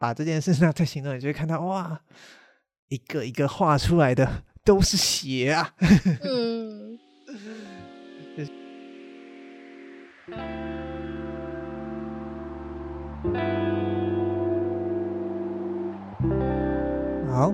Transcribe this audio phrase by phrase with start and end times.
[0.00, 2.00] 把这件事拿在行动，你就会看到哇，
[2.88, 5.74] 一个一个画出来的都是血啊。
[6.22, 6.98] 嗯。
[17.30, 17.52] 好，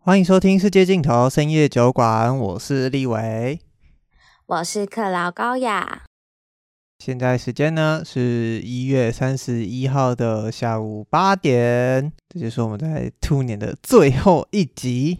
[0.00, 3.58] 欢迎收听《世界尽头深夜酒馆》，我是立伟，
[4.44, 6.02] 我是克劳高雅。
[7.02, 15.18] 现在时间呢是一月三十一号的下午八点，这就是我们在兔年的最后一集。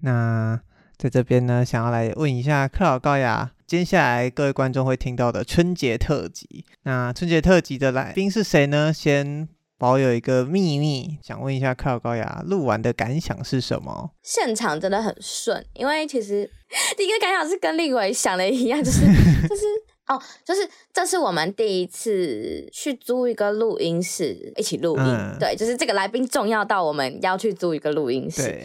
[0.00, 0.60] 那
[0.96, 8.92] 在这边呢，想要来问一下克劳高雅，接下来各位观众会听到的春节特辑，那春节特辑的来宾是谁呢？
[8.92, 14.10] 先保有一个秘密，想问一下克劳高雅，录完的感想是什么？
[14.24, 16.50] 现场真的很顺，因为其实
[16.98, 19.06] 第一个感想是跟立伟想的一样，就是
[19.48, 19.62] 就是。
[20.08, 28.58] 哦，就是这是我们第一次去租一个录音室一起录音，嗯，对，就是这个来宾重要到我们要去租一个录音室。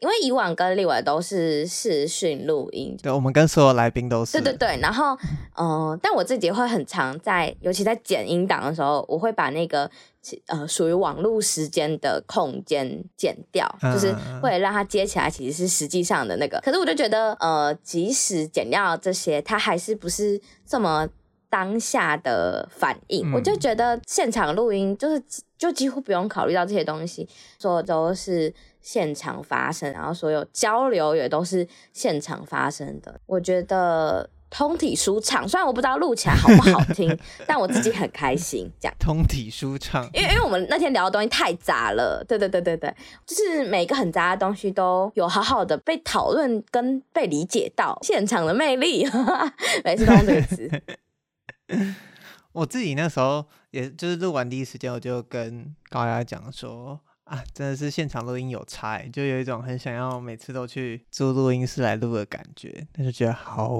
[0.00, 4.32] 因为以往跟立伟都是视讯录音，对，我们跟所有来宾都是。
[4.32, 5.14] 对对对，然后
[5.56, 9.90] 嗯、呃，但我自己会很常在，尤其在剪音档的时候，我会把那个。
[10.48, 16.60] 呃，属于网络时间的空间剪掉，嗯，就是为了让它接起来，其实是实际上的那个。
[16.62, 21.08] 可是我就觉得，呃，即使剪掉这些，它还是不是这么
[21.48, 23.30] 当下的反应。
[23.30, 25.22] 嗯，我就觉得现场录音就是
[25.56, 27.26] 就几乎不用考虑到这些东西，
[27.58, 33.18] 所有都是现场发生，然后所有交流也都是现场发生的。
[33.24, 34.28] 我觉得。
[34.50, 38.68] 通体舒畅，虽然我不知道录起来好不好听， 但我自己很开心。
[38.80, 42.92] 这样通体舒畅，因为因为我们那天聊的东西太杂了，对对对对对，
[43.24, 49.06] 就是每个很杂的东西都有好好的被讨论跟被理解到，现场的魅力，
[49.84, 50.68] 每次都用这个词。
[52.52, 57.00] 我自己那时候也就是录完第一时间，我就跟高雅讲说。
[57.30, 63.70] 啊，真的是现场录音有差，就有一种很想要每次都去租录音室来录的感觉，但是觉得好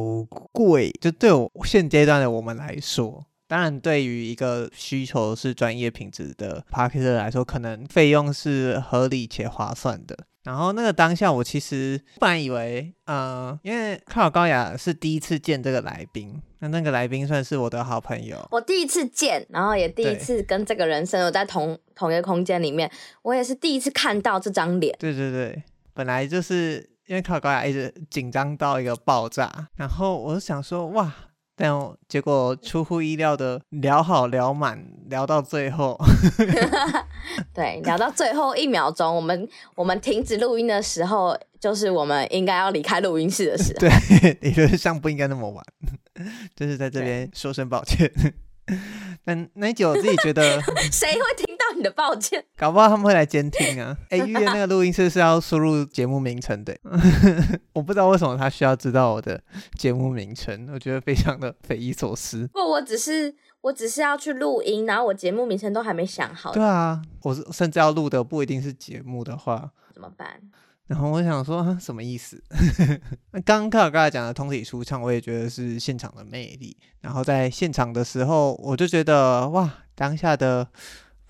[0.53, 0.89] 贵。
[1.01, 10.17] 就对我现阶段的我们来说，当然对于一个需求是专业品质的 parker 来说，可能费用是合理且划算的。
[10.43, 18.49] 然后那个当下，我其实本来以为，嗯、呃，因为克尔高雅是第一次见这个来宾，那那个来宾算是我的好朋友。
[18.51, 22.91] 我第一次见，然后也第一次跟这个人生有在同同一个空间里面，
[23.23, 24.97] 我也是第一次看到这张脸。
[24.99, 25.63] 对对对，
[25.93, 31.15] 本来就是因为克尔高雅一直紧张到一个爆炸，然后我就想说，哇。
[31.61, 31.71] 但
[32.09, 35.95] 结果出乎意料的聊好聊满，聊到最后
[37.53, 43.81] 对，聊到最后一秒钟，我们我们停止录音的时候，就是我们应该要离开录音室的时候。
[43.87, 45.63] 对，理论上不应该那么晚，
[46.57, 48.11] 就是在这边说声抱歉。
[49.25, 50.43] 但那一集我自己觉得，
[50.91, 52.43] 谁会听到你的抱歉？
[52.57, 53.97] 搞不好他们会来监听啊！
[54.09, 56.77] 哎、欸，预约那个录音室是要输入节目名称的，
[57.75, 59.41] 我不知道为什么他需要知道我的
[59.79, 62.47] 节目名称，我觉得非常的匪夷所思。
[62.49, 66.53] 不，我只是我只是要去录音，然后我节目名称都还没想好。
[66.53, 70.41] 对啊，我甚至要录的不一定是节目的话，怎么办？
[70.91, 72.43] 然后我想说，什么意思？
[73.31, 76.77] 那刚刚克劳高雅讲的通体舒畅，我也觉得是现场的魅力。
[77.01, 80.67] 然后在现场的时候，我就觉得哇，当下的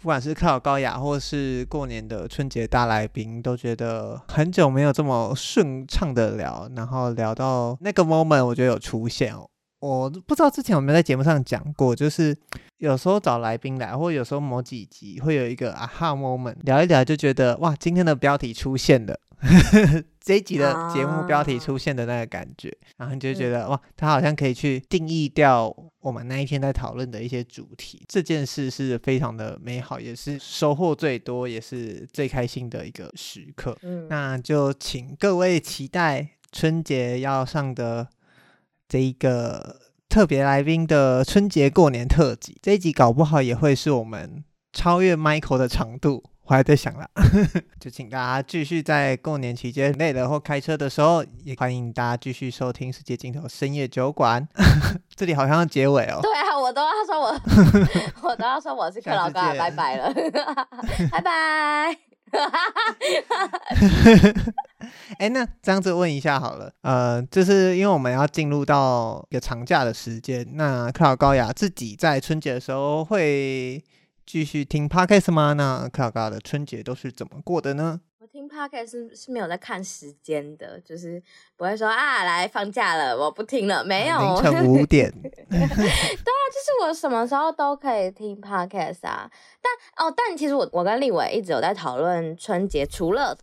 [0.00, 6.66] 不管是克劳高雅，或是过年的春节大来宾，都觉得很久没有这么顺畅的聊。
[6.74, 9.46] 然后聊到那个 moment，我觉得有出现哦。
[9.80, 12.34] 我不知道之前有没有在节目上讲过，就是
[12.78, 19.20] 有时候找来宾来，或有时候某几集会有一个啊哈 moment，聊一聊就觉得哇，今天的标题出现了。
[20.20, 28.04] 这一集的节目标题出现的那个感觉，啊、然后你就觉得哇，他好像可以去定义掉我们那一天在讨论的一些主题。
[28.06, 33.76] 这件事是非常的美好，也是收获最多，也是最开心的一个时刻。
[33.82, 38.06] 嗯，那就请各位期待春节要上的
[38.88, 42.58] 这一个特别来宾的春节过年特辑。
[42.60, 46.22] 这一集搞不好也会是我们超越 Michael 的长度。
[46.50, 47.08] 我还在想了，
[47.78, 54.44] 就请大家继续在过年期间累了或开车的时候，也欢迎大家继续收听《世界尽头深夜酒馆》。
[55.14, 56.18] 这里好像要结尾哦。
[56.20, 57.40] 对啊，我都要说我，
[58.28, 60.12] 我都要说我是克劳高雅，拜拜了，
[61.12, 61.96] 拜拜。
[65.20, 73.80] 哎，那这样子问一下好了，呃，就是因为我们要进入到一个长假的时间，那克劳高雅自己在春节的时候会。
[74.32, 75.54] 继续听 Podcast 吗？
[75.54, 78.00] 那克劳高雅的春节都是怎么过的呢？
[78.20, 81.20] 我听 podcast 是是没有在看时间的，就是
[81.56, 84.16] 不会说啊，来放假了，我不听了，没有。
[84.20, 85.10] 凌晨五点。
[85.20, 89.28] 对啊，就是我什么时候都可以听 podcast 啊。
[89.60, 93.36] 但哦，但其实我我跟立伟一直有在讨论春节除了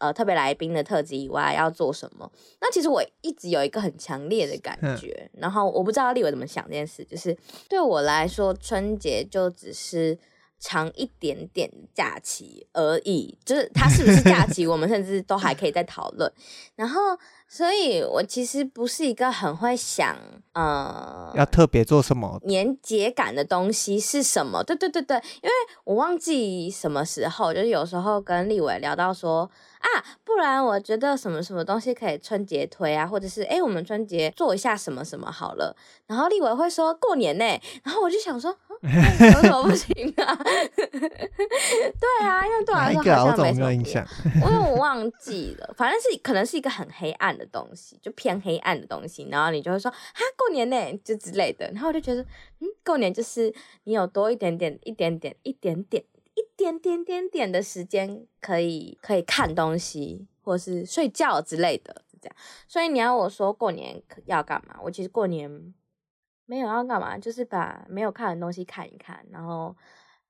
[0.00, 2.28] 呃特别来宾的特辑以外要做什么。
[2.60, 10.18] 那其实我一直有一个很强烈的感觉，然后我不知道立伟怎么想这件事，就是对我来说春节就只是。
[10.64, 16.32] 长一点点假期而已，就是它是不是假期， 我们甚至都还可以再讨论。
[16.76, 17.18] 然后，
[17.48, 20.16] 所以我其实不是一个很会想，
[20.52, 24.62] 呃，要特别做什么年节感的东西是什么？
[24.62, 25.50] 对对对对，因为
[25.82, 29.50] 我忘记什么时候，就是有时候跟立伟聊到说
[29.80, 29.86] 啊，
[30.22, 35.76] 不然我觉得什么什么东西可以春节推啊，或者是哎，我们春节做一下什么什么好了。
[36.06, 37.44] 然后立伟会说过年呢，
[37.82, 38.56] 然后我就想说。
[38.84, 40.34] 有什么不行啊？
[40.42, 49.28] 对啊，因为对我来说好像没什么印象，因为我忘记了，反正是可能是一个很黑暗的东西，就偏黑暗的东西。
[49.30, 51.70] 然后你就会说啊，过年呢，就之类的。
[51.70, 52.22] 然后我就觉得，
[52.58, 56.04] 嗯，过年就是你有多一点点、一点点、一点点、
[56.34, 62.36] 一点点点点的时间，可以可以看东西，或是睡觉之类的，这样。
[62.66, 64.74] 所以你要我说过年要干嘛？
[64.82, 65.72] 我其实过年。
[66.52, 69.74] 没有要干嘛，就是把没有看的东西看一看，然后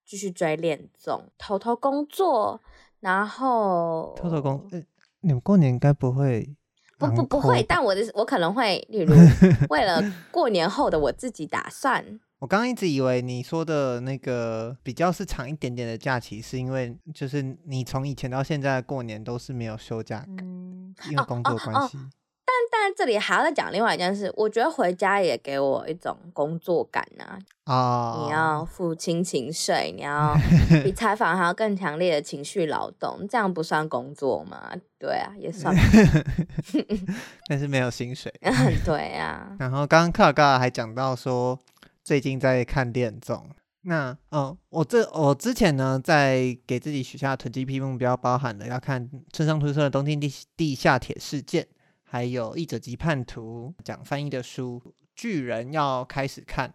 [0.04, 2.60] 继续追恋综，偷偷工作，
[3.00, 4.64] 然后偷偷工。
[4.70, 4.86] 欸，
[5.22, 6.54] 你们过年应该不会？
[6.96, 9.12] 不不不会，但我的我可能会，例如
[9.68, 12.20] 为了过年后的我自己打算。
[12.38, 21.98] 我刚刚一直以为你说的那个比较是长一点点的假期，是因为就是你从以前到现在过年都是没有休假，嗯，因为工作关系。
[21.98, 27.38] 哦哦哦但但这里还要再讲另外一件事，我觉得回家也给我一种工作感呐、啊。
[27.64, 30.36] 啊、oh.，你要付亲情税，你要
[30.82, 34.72] 比 采访还要更强烈的情绪劳动，这样不算工作吗？
[34.98, 35.72] 对啊，也算。
[37.48, 38.32] 但是没有薪水。
[38.84, 39.54] 对啊。
[39.60, 41.56] 然后刚刚克尔嘎还讲到说，
[42.02, 43.48] 最近在看恋综。
[43.84, 51.62] 那哦，我这我之前呢，在给自己许下的囤积癖目标，包含了要看村上春树的《东京地地下铁事件》。
[52.12, 54.82] 还有译者及叛徒讲翻译的书，
[55.16, 56.70] 巨人要开始看。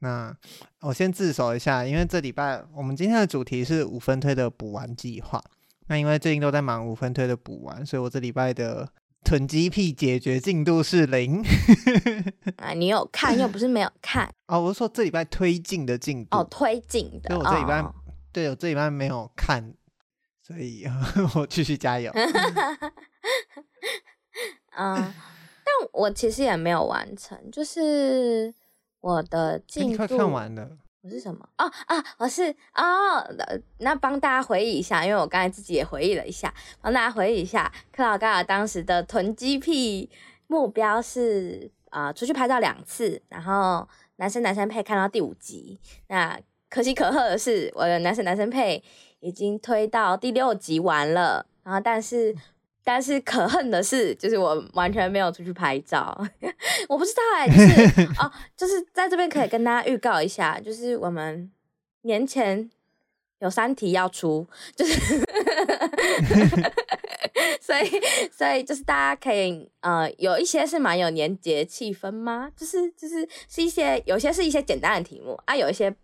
[0.00, 0.36] 那
[0.80, 5.40] 我先自首一下，因为这礼拜我们今天的主题是五分推的补完计划。
[5.86, 8.92] 那因为最近都在忙五分推的补完，所以我这礼拜的
[9.22, 11.40] 囤积癖解决进度是零。
[12.58, 17.28] 啊，你有看又不是没有看哦，我是说这礼拜推进的进度哦，推进的。
[17.28, 17.94] 对，我这礼拜、哦、
[18.32, 19.72] 对我这礼拜没有看，
[20.42, 20.84] 所以
[21.36, 22.12] 我继续加油。
[24.80, 28.54] 嗯，但我其实也没有完成，就是
[29.00, 29.96] 我的进度。
[29.98, 30.70] 快看完了。
[31.02, 31.46] 我是什么？
[31.58, 33.26] 哦啊，我是哦。
[33.78, 40.08] 那帮大家回忆一下，因为我刚才自己也回忆了一下，帮大家回忆一下，克劳盖尔当时的囤积癖
[40.46, 43.86] 目标是啊、呃，出去拍照两次，然后
[44.16, 45.78] 男生男生配看到第五集。
[46.08, 46.38] 那
[46.70, 48.82] 可喜可贺的是，我的男生男生配
[49.20, 52.34] 已经推到第六集完了，然后但是。
[52.92, 56.12] 但是可恨的是，就是我完全没有出去拍照，
[56.90, 61.48] 我不知道哎、欸，就是哦， 就是在这边可以跟大家预告一下，就是我们
[62.02, 62.68] 年前
[63.38, 64.44] 有三题要出，
[64.74, 65.20] 就是，
[67.62, 67.88] 所以
[68.32, 72.50] 所以就是大家可以呃有一些是蛮有年节气氛吗？
[72.56, 75.94] 就是就是是一些有些是一些简单的题目啊，有一些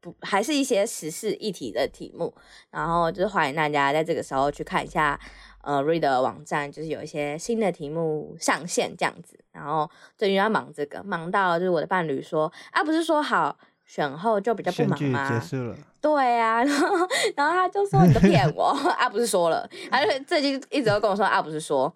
[0.00, 2.32] 不还是一些时事议题的题目，
[2.70, 5.18] 然后就是欢迎大家在这个时候去看一下。
[5.66, 15.28] 呃，Reader 网站就是有一些新的题目上线这样子，然后最近要忙这个，忙到就是我的伴侣说啊，不是说好选后就比较不忙吗？
[15.28, 15.76] 结束了。
[16.00, 21.92] 对啊， 然后然后他就说你都骗我 啊，不是说了，他就最近一直都跟我说啊，不是说。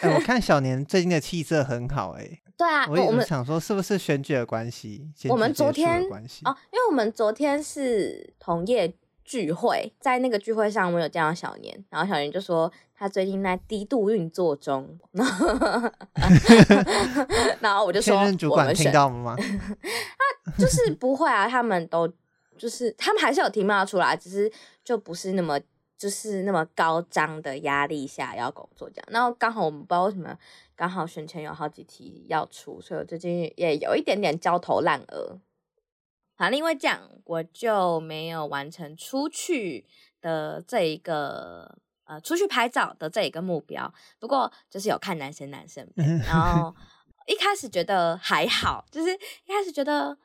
[0.00, 2.42] 哎、欸，我 看小年最近的气色很好哎、欸。
[2.56, 5.08] 对啊，我们想说是不是选举的关系？
[5.28, 6.02] 我们昨天
[6.42, 8.92] 哦，因为我们昨天是同业。
[9.28, 14.98] 聚会，在那个聚会上，我有见到小年，然后小年就说他最近在低度运作中，
[17.60, 19.36] 然后我就说，现任主管听到了吗？
[20.46, 22.10] 他就是不会啊，他们都
[22.56, 24.50] 就是他们还是有题目要出来，只是
[24.82, 25.60] 就不是那么
[25.98, 29.06] 就是那么高张的压力下要工作这样。
[29.10, 30.34] 然后刚好我们不知道为什么，
[30.74, 35.38] 刚好选前有好几题要出，所以我最近也有一点点焦头烂额。
[36.38, 39.84] 好，因为这样我就没有完成出去
[40.20, 43.92] 的这一个呃，出去拍照的这一个目标。
[44.20, 46.72] 不过就是有看男生男生，然后
[47.26, 50.16] 一开始觉得还好，就是一开始觉得，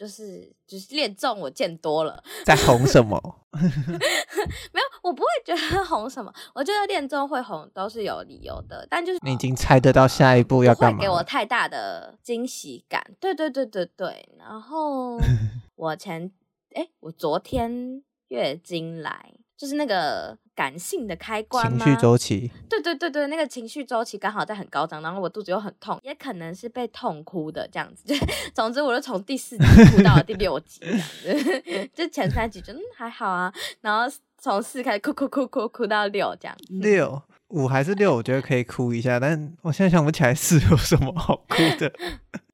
[0.00, 3.20] 就是就是恋综我见多了，在红什么？
[3.52, 13.04] 没有，我不会觉得红什么，我觉得恋综会红都是有理由的，但就是你已经猜得到下一步要干嘛，会给我太大的惊喜感。
[13.20, 15.18] 对对对对对，然后
[15.76, 16.32] 我前
[16.74, 19.34] 哎，我昨天月经来。
[19.60, 21.84] 就是那个感性的开关吗？
[21.84, 22.50] 情绪周期。
[22.66, 28.02] 对对对对，那个情绪周期刚好在很高涨，然后我肚子又很痛，也可能是被痛哭的这样子。
[28.06, 28.14] 就
[28.54, 29.64] 总之，我就从第四集
[29.94, 33.52] 哭到了第六集这样子， 就前三集就嗯还好啊，
[33.82, 36.56] 然后从四开始哭哭哭哭哭到六这样。
[36.70, 38.16] 六五还是六？
[38.16, 41.92] 我觉得可以哭一下，但我现在想不起来四有什么好哭的。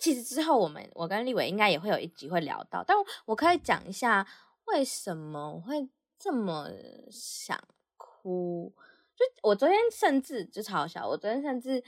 [0.00, 4.26] 其实之后我们我跟立伟应该也会有一集会聊到，但我可以讲一下
[4.66, 5.88] 为什么我会
[6.18, 6.68] 这么
[7.10, 7.58] 想
[7.96, 8.72] 哭。
[9.14, 11.84] 就我昨天甚至就嘲笑我昨天甚至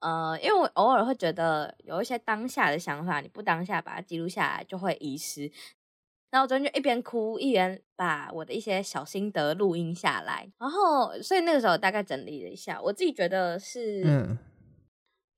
[0.00, 5.50] 呃，因为我偶尔会觉得有一些当下的想法，你不当下把它记录下来就会遗失。
[6.30, 14.38] 然后我昨天就一边哭一边把我的一些小心得录音下来，然后所以那个时候大概整理了一下，我自己觉得是嗯。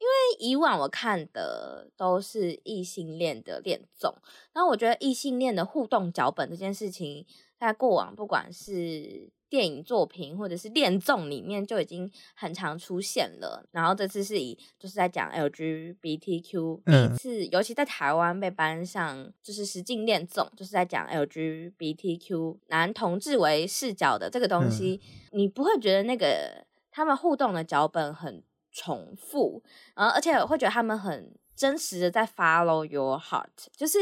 [0.01, 4.15] 因为以往我看的都是异性恋的恋综，
[4.55, 7.27] 然后我觉得异性恋的互动脚本这件事情，
[7.59, 13.63] 在过往不管是电影作品或者是恋综里面就已经很常出现了。
[13.73, 24.99] 然后这次是以就是在讲 LGBTQ，第一次尤其在台湾被搬上就是实境恋综，就是在讲 LGBTQ 男同志为视角的这个东西，
[25.33, 29.63] 你不会觉得那个他们互动的脚本很重复，
[29.95, 33.45] 然后而且我会觉得他们很真实的在 follow your heart，
[33.77, 33.99] 就是，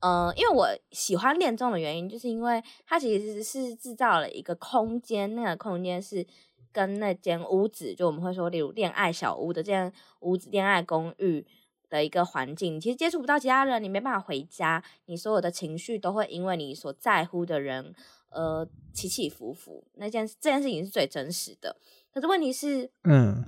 [0.00, 6.24] 嗯、因为我喜欢恋综的原因，就是因为它其实是制造了一个空间，那个空间是
[6.70, 11.44] 跟那间屋子，就我们会说，例如恋爱小屋的这样屋子，恋爱公寓
[11.88, 17.94] 的一个环境，其实接触不到其他人，你没办法回家，你所有的情绪都会因为你所在乎的人，
[18.28, 21.76] 呃，起起伏伏，那件这件事情是最真实的。
[22.12, 23.42] 可是问题是，嗯。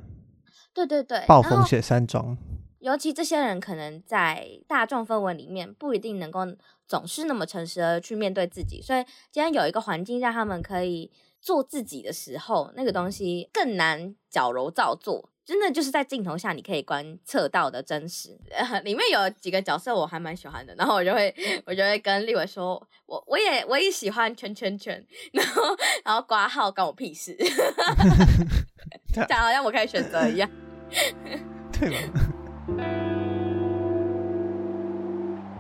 [0.87, 2.37] 对对对，暴风雪山庄，
[2.79, 6.41] 尤其这些人可能在大众氛围里面不一定能够
[6.87, 18.39] 总是那么诚实的去面对自己，所以今天有一个环境让他们可以做自己的时候，那个东西更难矫揉造作，真的就是在镜头下你可以观测到的真实。
[18.85, 21.35] 里面有几个角色我还蛮喜欢的，然后我就会
[21.67, 25.63] 我就会跟立伟说，我我也我也喜欢圈圈圈，然后
[26.05, 27.37] 然后挂号关我屁事，
[29.29, 30.49] 讲好像我可以选择一样。
[31.73, 31.97] 对了，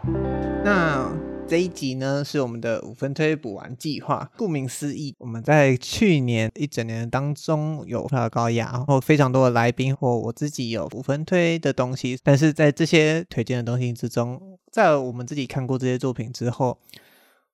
[0.64, 1.12] 那
[1.46, 4.30] 这一集呢，是我们的五分推补完计划。
[4.36, 12.18] 顾名思义，我们在去年一整年当中有克劳高压，然后非常多的来宾或我自己有五分推的东西。
[12.22, 16.78] 但是在这些推荐的东西之中，在我们自己看过这些作品之后。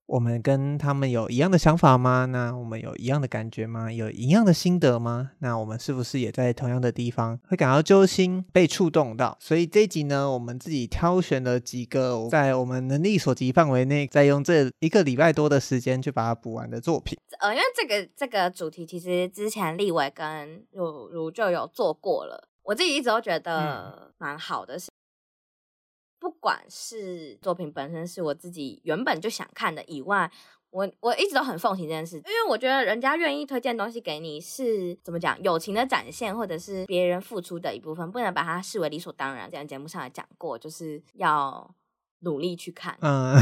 [0.06, 2.26] 我们跟他们有一样的想法吗？
[2.26, 3.90] 那我们有一样的感觉吗？
[3.90, 5.30] 有一样的心得吗？
[5.38, 9.37] 那我们是不是也在同样的地方会感到揪心、被触动到？
[9.40, 17.18] 所以这一集呢，我们自己挑选了几个在我们能力所及范围内，再用这一个礼拜多的时间去把它补完的作品。
[17.40, 24.76] 呃，因为这个这个主题其实之前立伟跟如如就有做过了，我自己一直都觉得蛮好的。
[24.76, 24.82] 嗯
[26.24, 30.30] 不管是作品本身是我自己原本就想看的以外，
[30.70, 39.50] 我我一直都很奉行这件事，因为我觉得人家愿意推荐东西给你是怎么讲，友情的展现，或者是别人付出的一部分，不能把它视为理所当然。
[39.50, 41.74] 这样节目上也讲过，就是要
[42.20, 42.96] 努力去看。
[43.02, 43.36] 嗯，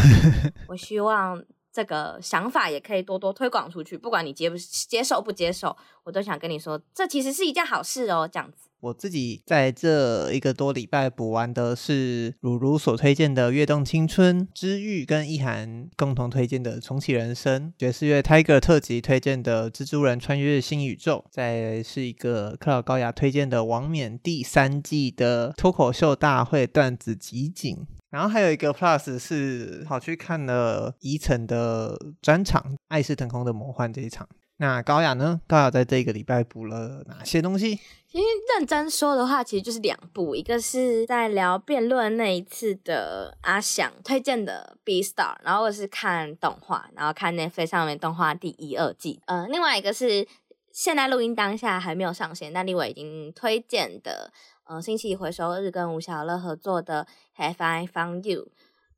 [0.66, 8.68] 我希望这个想法也可以多多推广出去，不管你接不接受不接受，我都想跟你说，这其实是一件好事哦，这样子。
[8.80, 34.28] 我自己在这一个多礼拜补完的是如如所推荐的《跃动青春》，知玉跟意涵共同推荐的《重启人生》，爵士乐 Tiger 特辑推荐的《蜘蛛人穿越新宇宙》，再是一个克劳高雅推荐的王冕第三季的脱口秀大会段子集锦，然后还有一个 Plus 是跑去看了宜城的专场《爱是腾空的魔幻》这一场。
[34.62, 35.40] 那高雅呢？
[35.48, 37.74] 高雅在这个礼拜补了哪些东西？
[38.06, 49.20] 其实认真说的话，其实就是两部，一个是在聊辩论那一次的阿翔推荐的《B Star》，然后是看动画，然后看 Netflix 上面动画第一、二季。
[49.26, 50.28] 呃，另外一个是
[50.70, 54.30] 现在录音当下还没有上线，但立伟已经推荐的，
[54.62, 57.04] 呃，星期回收日跟吴晓乐合作的
[57.42, 58.44] 《Have I Found You》。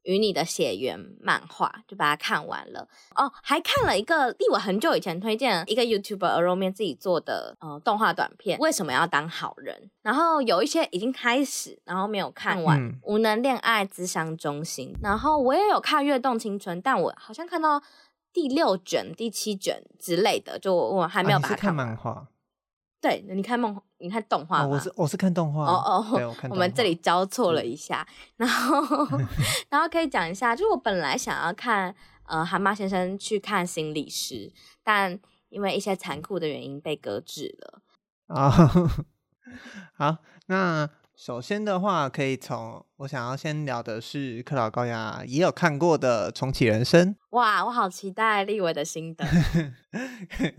[0.05, 2.89] 与你的血缘漫画，就把它看完了。
[3.15, 9.91] 哦，还看了一个离我很久以前推荐一个 YouTuber 鹅肉面自己做的呃动画短片，为什么要当好人？
[10.03, 14.93] 然后有一些已经开始，然后没有看完，嗯《无能恋爱咨商中心》。
[15.03, 17.83] 然后我也有看《跃动青春》，但我好像看到
[18.33, 21.59] 第六卷、第七卷之类的，就我还没有把它看。
[21.59, 22.29] 啊、看漫画。
[23.05, 24.67] 对，你看梦，你看动画吗？
[24.67, 25.67] 我是我是看动画。
[25.67, 28.07] 哦哦，我，我们这里交错了一下，
[28.39, 29.07] 然后
[29.69, 31.95] 然后可以讲一下，就是我本来想要看
[32.25, 34.51] 呃蛤蟆先生去看心理师，
[34.83, 35.21] 但
[35.51, 37.83] 因为一些残酷的原因被搁置了。
[38.35, 38.91] 啊、哦，
[39.93, 47.15] 好，那首先的话，可以从我想要先聊的是克劳高雅也有看过的《重启人生》。
[47.35, 49.25] 哇，我好期待立伟的心得。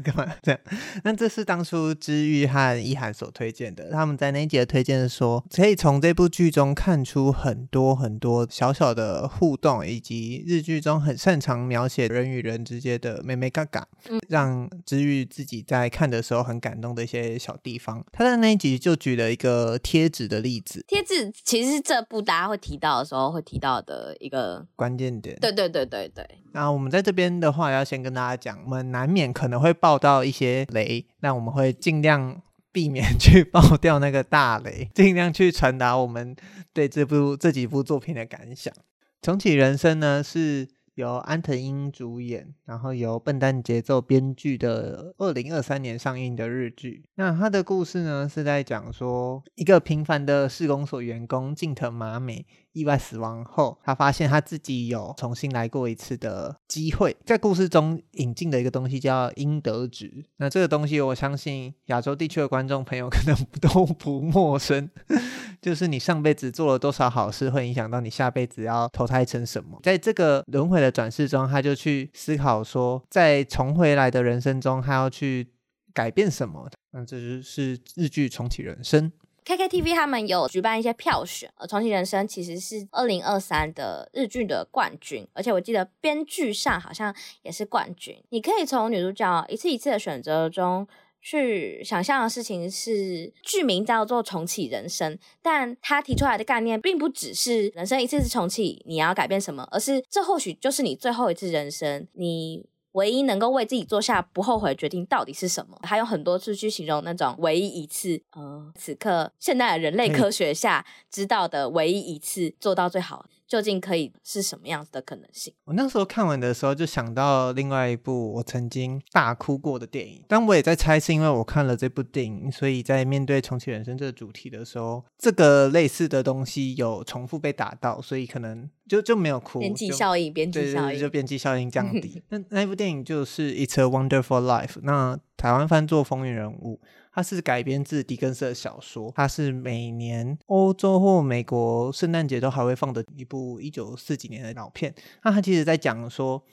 [0.03, 0.59] 干嘛这样？
[1.03, 3.89] 那这是当初知玉和一涵所推荐的。
[3.91, 18.05] 他们在那一集的推荐说，可以从这部剧中看出很多很多小小的互动，以及日剧中很擅长描写人与人之间的妹妹嘎嘎，嗯，让知玉自己在看的时候很感动的一些小地方。
[18.11, 20.83] 他在那一集就举了一个贴纸的例子。
[20.87, 25.37] 贴纸其实是这部大家会提到的时候会提到的一个关键点。
[25.39, 26.25] 对对对对对。
[26.53, 32.41] 那那我们在这边的话，要先跟大家讲，我们难免可能会爆到一些雷，那我们会尽量
[32.71, 36.35] 避免 去爆掉那个大雷，尽量去传达我们
[36.73, 38.73] 对这部这几部作品的感想。
[39.21, 47.03] 重启人生呢，是由安藤樱主演，然后由笨蛋节奏编剧的二零二三年上映的日剧。
[47.13, 52.47] 那他的故事呢，是在讲说一个平凡的市公所员工近藤麻美。
[52.75, 57.15] 意外死亡后，他发现他自己有重新来过一次的机会。
[57.25, 60.25] 在故事中引进的一个东西叫阴德值。
[60.37, 64.89] 那这个东西，我相信亚洲地区的观众朋友 可能都不陌生，
[65.61, 69.79] 就是你上辈子做了多少好事，会影响到你下辈子要投胎成什么。
[69.81, 75.47] 在这个轮回的转世中，他就去思考说，在重回来的人生中，他要去
[75.93, 76.69] 改变什么。
[76.91, 79.11] 那这就是日剧重启人生。
[79.45, 88.17] KKTV 他们有举办一些票选，呃，重启人生其实是二零二三的日剧的冠军，而且我记得编剧上好像也是冠军。
[88.29, 90.87] 你可以从女主角一次一次的选择中
[91.21, 102.65] 去想象的事情是，剧名叫做重启人生，但他提出来的概念并不只是人生一次次重启，你要改变什么，而是这或许就是你最后一次人生，你。
[102.95, 105.77] 唯一能够为自己做下不后悔的决定到底是什么？
[105.83, 115.53] 还有很多次去形容那种唯一一次，呃，此刻现代人类科学下知道的唯一一次做到最好，究竟可以是什么样子的可能性？
[115.65, 128.69] 我那时候看完的时候就想到另外一部我曾经大哭过的电影，但我也在猜是因为我看了这部电影，所以在面对重启人生这个主题的时候，这个类似的东西有重复被打到，所以可能。
[128.87, 132.21] 就就没有哭，边际效应，边际效应，就边际效应降低。
[132.29, 136.79] 那那部电影就是《It's a Wonderful Life》，那台湾翻作《风云人物》，
[137.15, 144.93] 它是改编自狄更斯的小说，它是每年欧洲或美国圣诞节都还会放的一部一九四几年的老片。
[145.23, 146.43] 那他其实在讲说，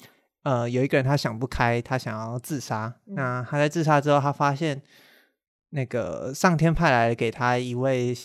[0.44, 2.94] 呃，有一个人他想不开，他想要自杀。
[3.06, 4.80] 那他在自杀之后，他发现
[5.70, 8.16] 那个上天派来给他一位。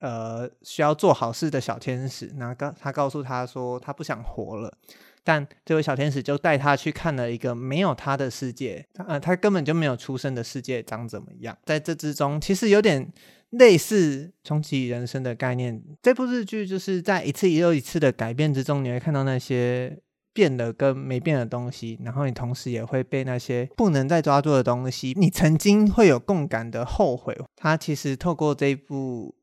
[0.00, 4.76] 呃，需要做好事的小天使，那告他告诉他说他不想活了，
[5.24, 11.56] 但这位小天使就带他去看了一个没有他的世界，呃，他根本就没有出生的世界长怎么样。
[11.64, 13.10] 在这之中，其实有点
[13.50, 15.82] 类似重启人生的概念。
[16.02, 19.98] 这部日剧就是在一次又一次的改变之中，你会看到那些
[20.34, 27.34] 变了跟没变的东西，然后你同时也会被那些不能再抓住的东西，你曾经会有共感的后悔。
[27.56, 29.34] 他其实透过这部。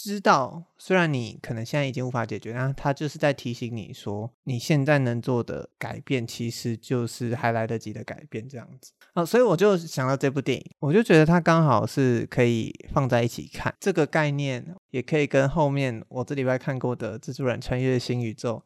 [0.00, 8.92] 知道，虽然你可能现在已经无法解决，但他就是在提醒你说，你现在能做的改变，其实就是还来得及的改变，这样子。
[9.14, 18.62] 啊，所以我就想到这部电影，我就觉得它刚好是可以放在一起看，这个概念也可以跟后面我这礼拜看过的《蜘蛛人穿越新宇宙》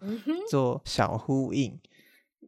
[0.51, 1.81] 做小呼应。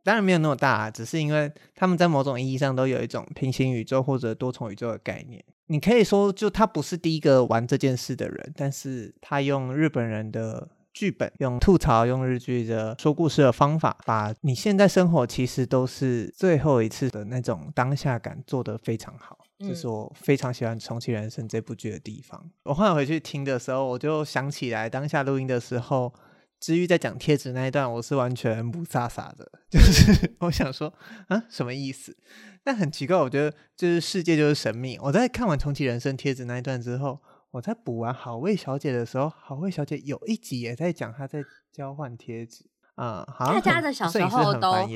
[0.03, 5.43] 当然没有那么大，啊只是因为他们在某种意义上都有一种平行宇宙或者多重宇宙的概念。
[5.67, 19.39] 你可以说，就他不是第一个玩这件事的人，但是他用日本人的剧本，用吐槽，用日剧的说故事的方法，把你现在生活其实都是最后一次的那种当下感做得非常好。
[19.59, 22.51] 这、就是我非常喜欢《重启人生》这部剧的地方。
[22.65, 26.13] 我后来回去听的时候，我就想起来当下录音的时候。
[26.61, 30.91] 至于在讲贴纸那一段，我是完全不傻傻的， 就是我想说，
[31.29, 32.17] 啊，什么意思？
[32.65, 34.99] 但很奇怪，我觉得就是世界就是神秘。
[35.03, 44.89] 我在看完重启人生贴纸那一段之后，我在补完好味小姐的时候，好味小姐有一集也在讲她在交换贴纸，啊，好像大家的小时候都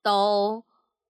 [0.00, 0.64] 都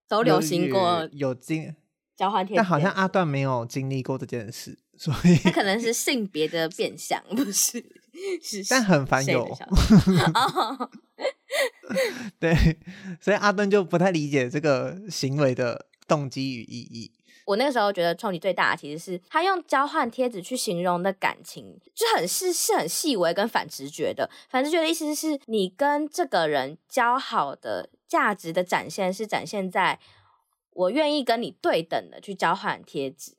[0.09, 1.77] 都流行过有经
[2.16, 7.85] 交换贴纸，但好像阿段没有经历过这件事，所以他可能是性别的变相，不是？
[8.42, 9.47] 是，但很烦有。
[12.40, 12.79] 对，
[13.21, 17.12] 所以阿段就不太理解这个行为的动机与意义。
[17.44, 24.29] 我那个时候觉得冲击最大的其实是他用交换贴纸去形容的感情，就很是是很细微跟反直觉的。
[24.51, 29.99] 反直觉的意思是你跟这个人交好的价值的展现是展现在
[30.73, 33.35] 我愿意跟你对等的去交换贴纸。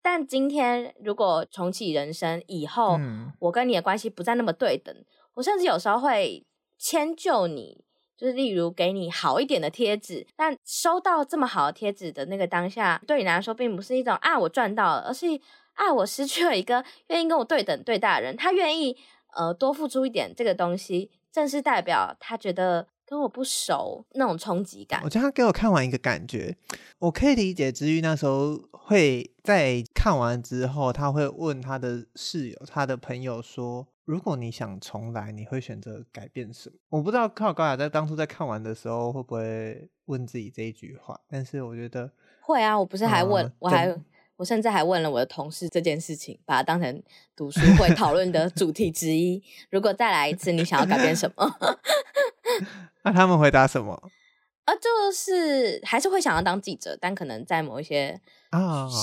[0.00, 4.94] 但今天如果重启人生以后，嗯、我跟你的关系不再那么对等，
[5.34, 6.46] 我甚至有时候会
[6.78, 7.84] 迁就你。
[8.22, 15.26] 就是例如给你好一点的贴纸，但收到这么好的贴纸的那个当下，对你来说并不是一种啊我赚到了，而是
[15.72, 18.96] 啊我失去了一个愿意跟我对等对待的人，他愿意
[19.34, 25.00] 呃多付出一点这个东西，正是代表他觉得跟我不熟那种冲击感。
[25.02, 26.56] 我觉得他给我看完一个感觉，
[27.00, 33.88] 我可以理解之昱那时候会在看完之后，他会问他的室友、他的朋友说。
[34.12, 36.76] 如果你想重来，你会选择改变什么？
[36.90, 42.78] 我不知道靠高雅在当初在看完的时候会不会问自己这一句话，但是我觉得会啊。
[42.78, 43.98] 我不是还问，嗯、我还
[44.36, 47.02] 我甚至还问了我的同事这件事情，把它当成
[47.34, 49.42] 读书会讨论的主题之一。
[49.70, 51.50] 如果再来一次，你想要改变什么？
[53.04, 53.94] 那他们回答什么？
[54.66, 58.20] 啊，就是还是会想要当记者，但可能在某一些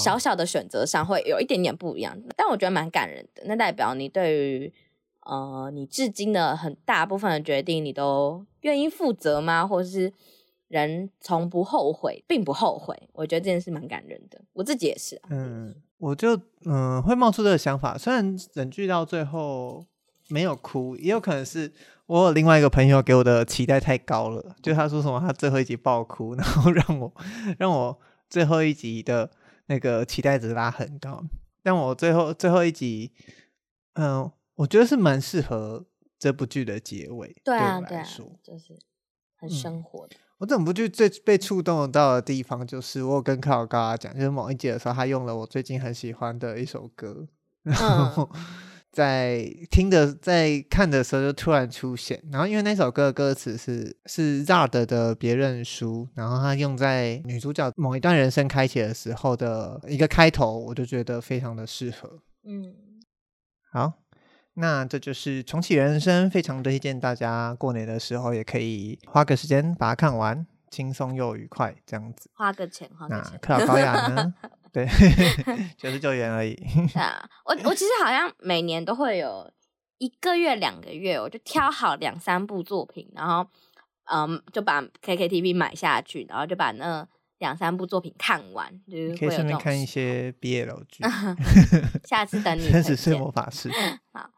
[0.04, 2.16] 小小的选择上会有一点点不一样。
[2.38, 4.72] 但我觉得蛮感人的，那代表你对于。
[5.30, 9.68] 呃，你至今的很大部分的决定，你都愿意负责吗？
[9.68, 10.12] 或者是
[10.68, 13.00] 人从不后悔，并不后悔？
[13.14, 19.86] 我觉得这件事蛮感人的，我自己也是、嗯，我就嗯、会冒出这个想法，虽然忍剧到最后
[20.30, 21.72] 没有哭，也有可能是
[22.08, 27.14] 我有另外一个朋友给我的期待太高了，就他说什么他最后一集爆哭，然后让我
[27.60, 29.30] 让我最后一集的
[29.68, 31.24] 那个期待值拉很高，
[31.62, 33.12] 但我最后最后一集，
[33.94, 35.86] 嗯、我觉得是蛮适合
[36.18, 37.34] 这部剧的结尾。
[37.46, 38.04] 对啊，对啊，
[38.44, 38.78] 就是
[39.38, 40.18] 很生活的。
[40.18, 47.26] 嗯、我整部剧最被触动到的地方，就是我有跟靠高雅讲，就是某一集的时候，他用了我最近很喜欢的一首歌，
[47.64, 48.30] 然后
[48.92, 52.22] 在听的、在看的时候就突然出现。
[52.30, 62.20] 然后因为那首歌的歌词是是 ZARD 的《别认输》，然后他用在女主角某一段人生开启的时候的一个开头，我就觉得非常的适合。
[62.44, 62.76] 嗯，
[63.72, 63.94] 好。
[64.60, 72.30] 那这就是重启人生，非常推荐大家过年的时候也可以花个时间把它看完，轻松又愉快，这样子。
[72.34, 73.32] 花个钱，花个钱。
[73.34, 74.34] 那克劳高雅呢？
[74.74, 74.86] 对，
[75.78, 76.56] 九十九元而已。
[76.90, 79.50] 是啊，我我其实好像每年都会有
[79.98, 83.50] 一个月、两个月，我就挑好两三部作品，然后
[84.12, 91.04] 嗯，就把 KKTV 买下去，然后就把那两三部作品看完，就是可以顺便看一些 BL 剧。
[92.04, 92.70] 下次等你。
[92.70, 93.72] 三十岁魔法师。
[94.12, 94.30] 好。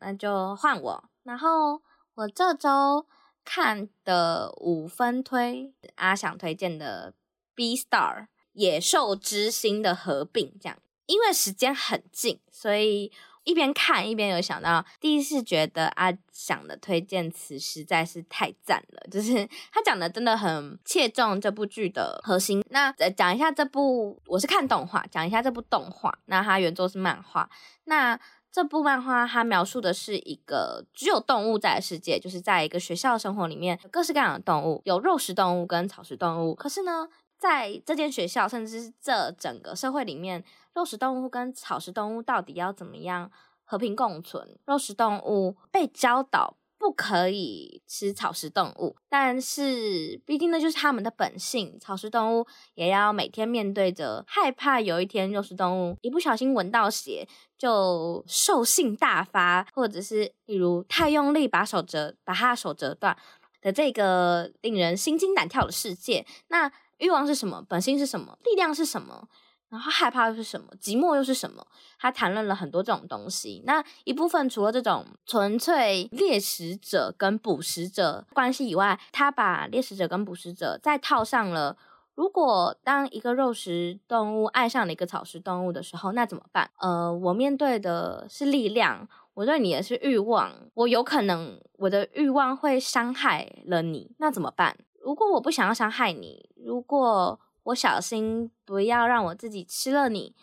[0.00, 1.80] 那就换我，然后
[2.14, 3.06] 我这周
[3.44, 7.12] 看的五分推阿想推荐的
[7.54, 13.12] 《B Star》野兽之心的合并，这样，因为时间很近，所以
[13.44, 22.64] 一边看一边有想到，第一是觉得阿想的推荐词实在是太赞了，就是 他讲的真的很切中这部剧的核心。
[22.70, 27.48] 那讲一下这部，我是看动画，讲一下这部动画，那它原作是漫画，
[27.84, 28.18] 那。
[28.56, 36.54] 这部漫画它描述的是一个只有动物在的世界，就是在一个学校生活里面，各式各样的动物，有肉食动物跟草食动物。
[36.54, 40.42] 可是呢，在这间学校，甚至是这整个社会里面，
[40.72, 43.30] 肉食动物跟草食动物到底要怎么样
[43.62, 44.58] 和平共存？
[44.64, 46.56] 肉食动物被教导。
[46.86, 51.76] 不可以吃草食动物，但是毕竟那就是他们的本性。
[51.80, 57.26] 草食动物也要每天面对着害怕有一天肉食动物一不小心闻到血
[57.58, 63.16] 就兽性大发，或者是例如太用力把手折把他的手折断
[63.60, 66.24] 的这个令人心惊胆跳的世界。
[66.46, 67.66] 那欲望是什么？
[67.68, 68.38] 本性是什么？
[68.44, 69.26] 力量是什么？
[69.68, 70.68] 然后害怕又是什么？
[70.80, 71.66] 寂寞又是什么？
[71.98, 73.62] 他谈论了很多这种东西。
[73.66, 81.76] 那一部分除了这种纯粹猎食者跟捕食者关系以外，他把猎食者跟捕食者再套上了：
[82.14, 86.70] 如果当一个肉食动物爱上了一个草食动物的时候，那怎么办？
[86.78, 94.76] 呃，我面对的是力量，我对你的是欲望，我有可能我的欲望会伤害了你，那怎么办？
[95.02, 100.34] 如果我不想要伤害你，如果我小心不要让我自己吃了你。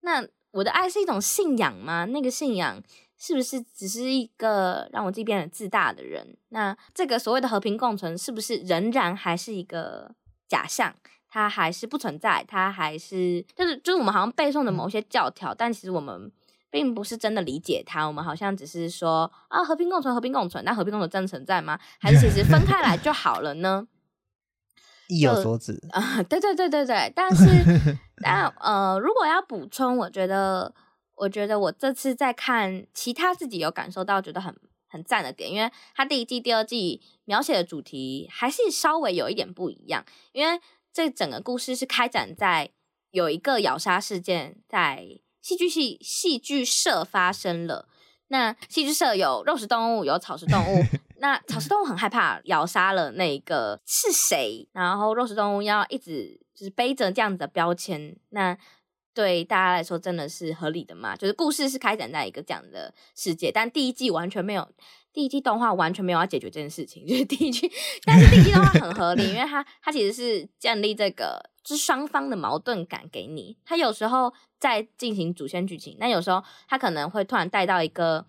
[0.00, 2.04] 那我的爱是一种信仰吗？
[2.06, 2.82] 那个信仰
[3.16, 6.36] 是不是只是一个让我自己变得自大的人？
[6.48, 10.14] 那这个所谓的和平共存，是不是仍然还是一个
[10.48, 10.94] 假象？
[11.28, 12.44] 它还是不存在？
[12.46, 16.30] 它还是就是就是我们好像背诵的某些教条，但其实我们
[16.68, 18.04] 并不是真的理解它。
[18.06, 20.62] 我们好像只是说啊，和平共存，和平共存。
[20.64, 21.78] 那和平共存真的存在吗？
[22.00, 23.86] 还是其实分开来就好了呢？
[25.16, 27.12] 意有所指啊，对对对对对。
[27.14, 27.44] 但是
[28.22, 30.74] 但呃，如果要补充，我觉得。
[31.14, 34.52] 我觉得我这次在看其他自己有感受到觉得很
[34.88, 40.04] 很赞的点，因为他第一季、第二季描写的主题还是稍微有一点不一样。
[40.32, 40.58] 因为
[40.92, 42.70] 这整个故事是开展在
[43.12, 47.86] 有一个咬杀事件在戏剧系戏剧社发生了。
[48.28, 50.82] 那戏剧社有肉食动物，有草食动物。
[51.22, 58.16] 那草食动物很害怕咬杀了那个是谁，然后肉食动物要一直就是背着这样子的标签。
[58.30, 58.58] 那
[59.14, 61.14] 对大家来说真的是合理的吗？
[61.14, 64.68] 就是故事是开展在一个这样的世界，但第一季完全没有，
[65.12, 67.06] 第一季动画完全没有要解决这件事情。
[67.06, 67.70] 就是第一季，
[68.04, 73.56] 但是第一季动画很合理，因为它它其实是建立这个就是双方的矛盾感给你。
[73.64, 78.26] 它有时候在进行主线剧情，那有时候它可能会突然带到一个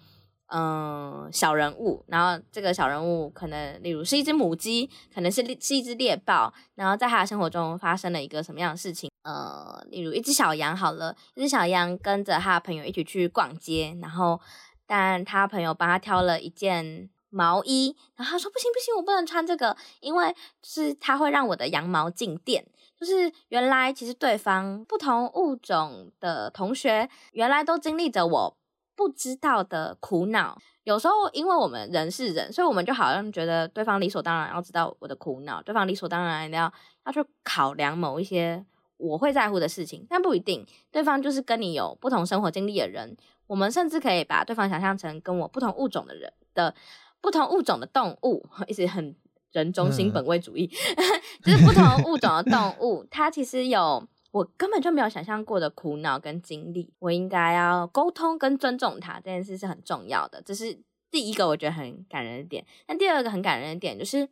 [0.56, 9.10] 嗯小人物，然后这个小人物可能例如是一只母鸡，可能是是一只猎豹，然后在他的生活中发生了一个什么样的事情。
[9.24, 14.40] 呃，例如一只小羊好了，一只小羊跟着他的朋友一起去逛街，然后
[14.86, 22.64] 但他朋友帮他挑了一件毛衣，然后他说不行不行，我不能穿这个，因为是他会让我的羊毛静电。
[23.00, 28.58] 就是原来其实对方不同物种的同学，原来都经历着我
[28.96, 30.58] 不知道的苦恼。
[30.84, 36.72] 有时候因为我们人是人，所以我们就好像觉得对方理所当然要知道我的苦恼，对方理所当然要
[37.06, 38.66] 要去考量某一些。
[38.98, 40.66] 我会在乎的事情，但不一定。
[40.90, 46.74] 对方就是跟你有不同生活经历的人，我们甚至可以把对方想象成跟我不同物种的人的
[47.20, 49.14] 不同物种的动物， 一直很
[49.52, 51.04] 人中心本位主义，嗯、
[51.44, 56.94] 就是不同物种的动物，它其实有我根本就没有想象过的苦恼跟经历。
[57.00, 60.42] 我应该要沟通跟尊重他，这件事是很重要的。
[60.42, 60.78] 这是
[61.10, 62.66] 第一个我觉得很感人的点。
[62.88, 64.28] 那第二个很感人的点就是。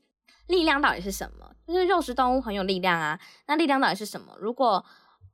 [0.47, 1.55] 力量到底是什么？
[1.65, 3.17] 就是肉食动物很有力量啊。
[3.47, 4.35] 那力量到底是什么？
[4.37, 4.83] 如果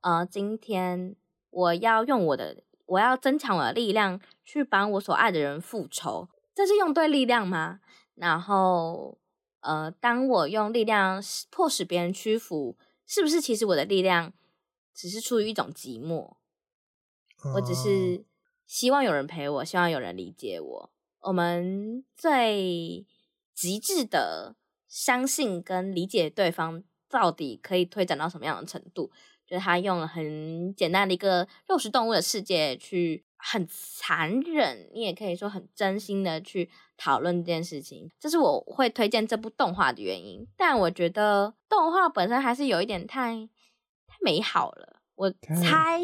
[0.02, 1.16] 呃，今天
[1.50, 7.80] 我要用我的，我要增强我的力量去帮我所爱的人复仇，这是用对力量吗？
[8.14, 9.18] 然后
[9.62, 12.78] 呃，当我用力量迫使别人屈服，
[13.08, 14.32] 是不是其实我的力量
[14.98, 16.36] 只是出于一种寂寞？
[17.54, 18.26] 我只是
[18.66, 20.92] 希望有人陪我，希望有人理解我。
[21.20, 23.06] 我们最
[23.54, 24.56] 极致的。
[24.90, 29.12] 相信跟理解对方到底可以推展到什么样的程度，
[29.46, 40.48] 就是他用了很简单的一个肉食动物的世界去很残忍，你也可以说很真心的去讨论这件事情，这是我会推荐这部动画的原因。
[40.56, 43.50] 但我觉得动画本身还是有一点太太
[44.22, 45.30] 美好了，我
[45.62, 46.02] 猜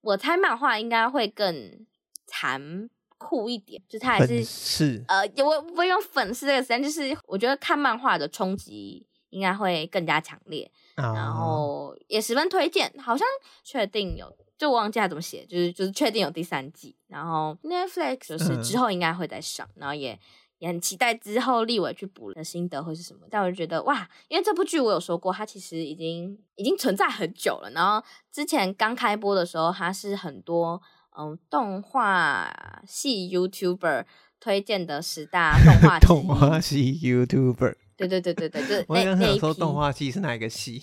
[0.00, 1.86] 我猜漫画应该会更
[2.26, 2.88] 残。
[3.22, 12.90] 酷一点，就他还是是呃，我不用粉丝这个时间，就是我觉得看漫画的冲击应该会更加强烈，哦、然后也十分推荐。
[12.98, 13.28] 好像
[13.62, 20.18] 确定有，就我忘记他怎么写，就是就是确定有第三季，然后 Netflix 就是之后应该会再上，嗯、然后也
[20.60, 23.26] 也很期待之后立伟去补的心得会是什么。
[23.28, 28.00] 但我就觉得哇，因为这部剧我有说过，它其实已经已经存在很久了，然后
[28.32, 30.80] 之前刚开播的时候，它是很多。
[31.18, 34.06] 嗯，动画系 YouTuber
[34.38, 40.80] 推荐的十大动画 动画系 YouTuber，对对对对对，就 我刚想说动画系是哪一个系？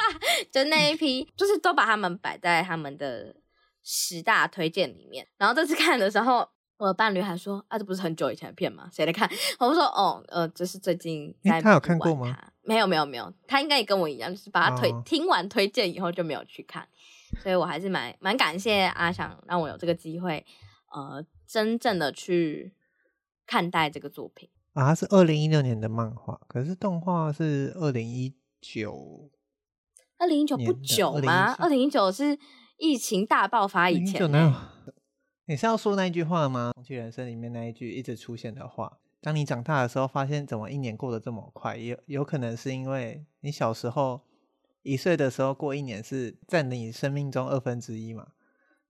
[0.50, 3.36] 就那一批，就是都把他们摆在他们的
[3.84, 5.28] 十大推荐里面。
[5.36, 8.88] 然后这次看的时候，我的伴侣还说：“啊，这不是很久以前的片吗？
[8.92, 12.36] 谁来看？” 我说：“哦，呃，这是最近在。”他有看过吗？
[12.62, 16.86] 没有没有没有，他应该也跟我一样，就是把他推、哦、听完推荐以后就没有去看。
[17.42, 20.44] 所以我还是蛮蛮感谢阿翔让我有这个机会，
[20.92, 22.74] 呃，真正的去
[23.46, 24.88] 看待这个作品啊。
[24.88, 29.30] 它是二零一六年的漫画，可是动画是二零一九，
[30.18, 31.54] 二零一九不久吗？
[31.58, 32.38] 二零一九是
[32.78, 34.20] 疫情大爆发以前。
[35.46, 36.70] 你是要说那一句话吗？
[36.74, 44.22] 《重启人生》里面那一句一直出现的话：当你长大的时候，发现怎么一年过得这么快，有有可能是因为你小时候。
[44.82, 48.28] 一岁的时候过一年是占你生命中二分之一嘛，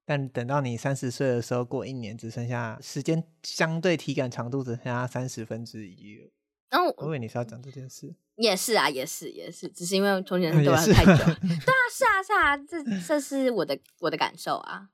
[0.04, 6.30] 但等到你三十岁的时候过一年，只剩下时间相对体感长度只剩下三十分之一了。
[6.68, 14.90] 然后、哦、我以为你是要讲这件事，也是啊，也是也是，只是因为从前对我太久， 对啊，是啊是啊，这这是我的我的感受啊。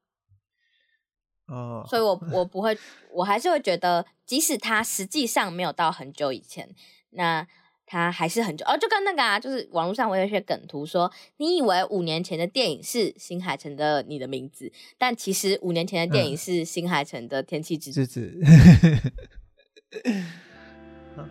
[1.52, 2.76] 哦，所以我我不会，
[3.12, 6.66] 我还是会觉得，即使它实际上没有到很久以前，
[7.10, 7.46] 那
[7.84, 8.74] 它还是很久哦。
[8.78, 14.64] 就跟那个啊，就是网络上我有一些梗图说，你以为五年前的电影是新海诚的《你的名字》，
[14.96, 18.40] 但其实五年前的电影是新海诚的《天气之子》
[21.16, 21.28] 嗯。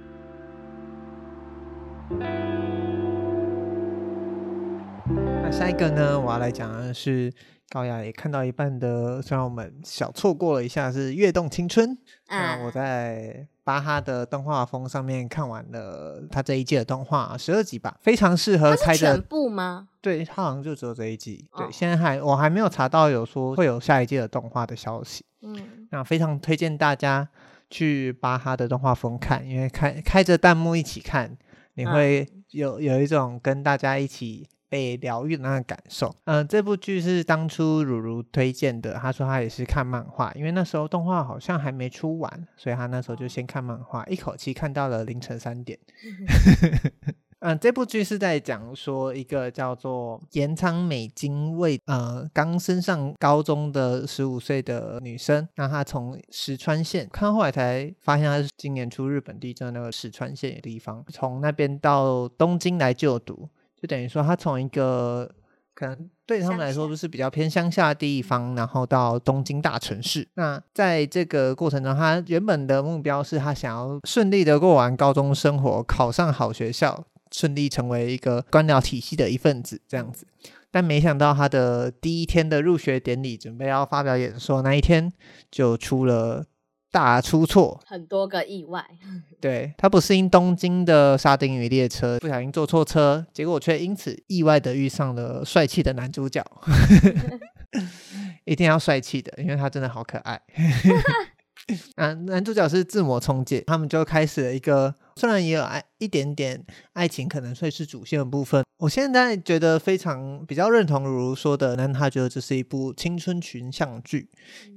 [5.44, 6.20] 那下一个呢？
[6.20, 7.34] 我要来讲的是
[7.72, 11.90] 高雅也看到一半的，虽然我们小错过了一下，是《跃动青春》
[12.28, 12.58] 啊。
[12.58, 19.14] 那我在巴哈的动画风上面看完了他这一季的动画十二集吧，非常适合开着。
[19.14, 19.88] 全部吗？
[20.02, 21.48] 对，他好像就只有这一季。
[21.56, 25.24] 对，哦、现在还我还没有查到有说会有下一季的动画的消息。
[25.42, 27.26] 嗯，那非常推荐大家
[27.70, 31.38] 去巴哈的动画风看，因为开开着弹幕一起看，
[31.76, 34.46] 你会有有一种跟大家一起。
[34.72, 45.78] 被疗愈的那个感受，嗯、呃，这部剧是当初如如推荐的，他说他也是看漫画，因为那时候动画好像还没出完，所以他那时候就先看漫画，一口气看到了凌晨三点。
[47.44, 63.50] 嗯、呃，这部剧是在讲说一个叫做岩仓美津未，呃，刚升上高中的十五岁的女生，那她从石川县，看到后来才发现她是今年出日本地震那个石川县的地方，从那边到东京来就读。
[63.82, 65.28] 就等于说，他从一个
[65.74, 70.28] 可能对他们来说就是比较偏乡下的地方，然后到东京大城市。
[70.36, 80.28] 那在这个过程中，他原本的目标是他想要顺利的过完高中生活，考上好学校，顺利成为一个官僚体系的一份子这样子。
[80.70, 85.12] 但没想到他的第一天的入学典礼，准备要发表演说那一天，
[85.50, 86.46] 就出了。
[86.92, 88.86] 大出错，很多个意外。
[89.40, 96.46] 对，他不适应东京的沙丁鱼列车，不小心坐错车，结果却因此意外的遇上了帅气的男主角。
[98.44, 100.42] 一定要帅气的，因为他真的好可爱。
[101.96, 106.62] 啊，男主角是志摩聪介，他们就开始了一个，虽然也有爱一点点
[106.94, 108.64] 爱情，可能会是主线的部分。
[108.82, 114.28] 我现在觉得非常比较认同如如说的，但他觉得这是一部青春群像剧，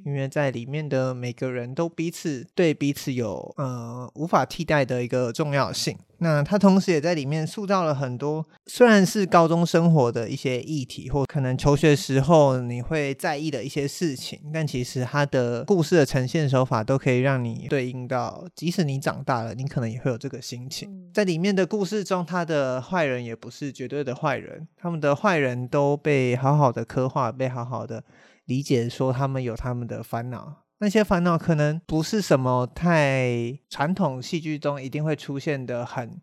[0.05, 5.97] 因为在里面的每个人都彼此对彼此有呃无法替代的一个重要性。
[6.25, 21.11] 那他同时也在里面塑造了很多，虽然是高中生活的一些议题，或可能求学时候你会在意的一些事情，但其实他的故事的呈现手法都可以让你对应到，即使你长大了，你可能也会有这个心情。
[21.15, 23.95] 在里面的故事中，他的坏人也不是绝对。
[23.95, 28.03] 对的坏人，他们的坏人都被好好的刻画，被好好的
[28.47, 36.21] 理解，说他们有他们的烦恼，那些烦恼可能不是什么太传统戏剧中一定会出现的很、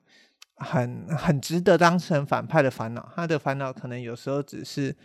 [0.58, 3.12] 很、很值得当成反派的烦恼。
[3.16, 4.96] 他的烦恼可能有时候只是，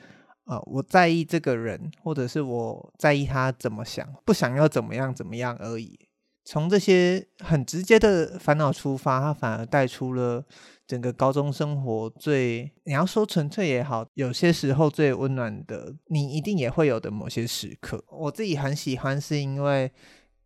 [0.44, 5.98] 呃，我在意这个人，或者是我在意他怎么想，不想要怎么样怎么样而已。
[6.44, 10.44] 从这些很直接的烦恼出发，他反而带出了。
[10.86, 18.04] 整个高中生活最，你要说纯粹也好，有些时候最温暖的，你一定也会有的某些时刻。
[18.08, 19.90] 我自己很喜欢，是因为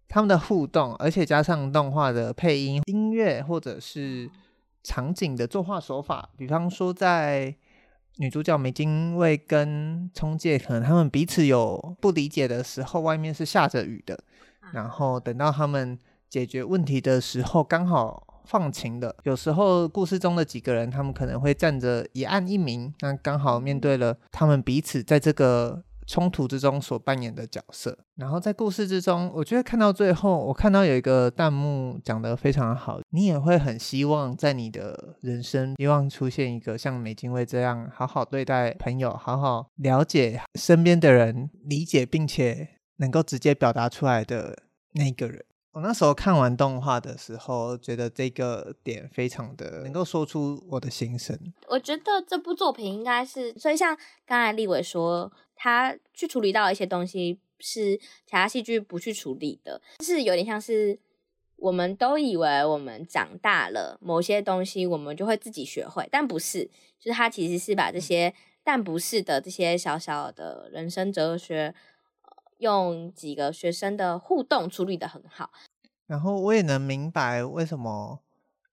[0.09, 4.31] 他们的互动，而且加上动画的配音、音乐或者是
[4.83, 6.31] 场景的作画手法。
[6.38, 7.55] 比方说，在
[8.16, 14.18] 女主角美津未跟聪介，可能他们彼此有不理解的时候，外面是下着雨的，
[14.72, 15.98] 然后等到他们
[16.31, 18.26] 解决问题的时候，刚好。
[18.44, 27.96] 放晴的，有时候故事中的几个人，他们可能会站着一暗一明，那刚好面对了他们彼此在这个冲突之中所扮演的角色。
[28.16, 45.44] 然后在故事之中，我觉得看到最后，我看到有一个弹幕讲得非常好，你也会很希望在你的人生，希望出现一个像美津未这样好好对待朋友，好好了解身边的人，理解并且能够直接表达出来的那个人。
[45.72, 51.38] 我那时候看完动画的时候，觉得这个点非常的能够说出我的心声。
[51.68, 60.98] 我觉得这部作品应该是，所以像刚才立伟说，他去处理到一些东西是其他戏剧不去处理的，就是有点像是
[61.54, 66.64] 我们都以为我们长大了，某些东西我们就会自己学会，但不是，
[66.98, 71.72] 就是他其实是把这些但不是的这些小小的人生哲学。
[72.61, 75.51] 用几个学生的互动处理得很好，
[76.07, 78.20] 然后我也能明白为什么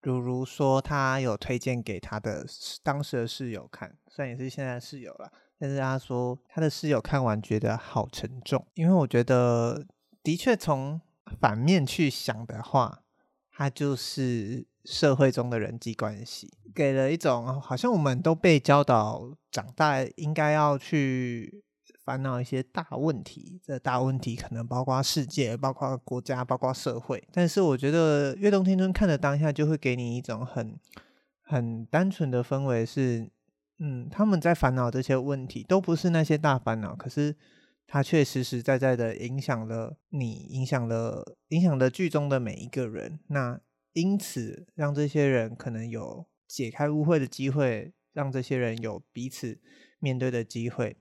[0.02, 2.44] 如如说他有推荐给他的
[2.82, 9.86] 当时的室友看，虽然也是现在的室友了，但是他说他的室友看完觉得好沉重，因为我觉得
[10.22, 11.00] 的确从
[11.40, 13.02] 反面去想的话，
[13.50, 21.64] 他就是社会中的人际关系，给了一种好像我们都被教导长大应该要去。
[22.08, 23.60] 烦恼一些大问题。
[23.62, 27.22] 这大问题可能包括世界、包括国家、包括社会。
[27.30, 30.74] 但是我觉得《跃动青春》看的当下，就会给你一种很
[31.42, 33.28] 很单纯的氛围，是
[33.78, 37.36] 嗯，他们在烦恼这些问题，都不是那些大烦恼，可是
[37.86, 43.20] 它却实实在在的影响了你，影响了影响了剧中的每一个人。
[43.26, 43.60] 那
[43.92, 47.92] 因此，让这些人可能有解开误会的机会。
[48.14, 49.60] 让这些人有彼此
[50.00, 50.96] 面对的机会，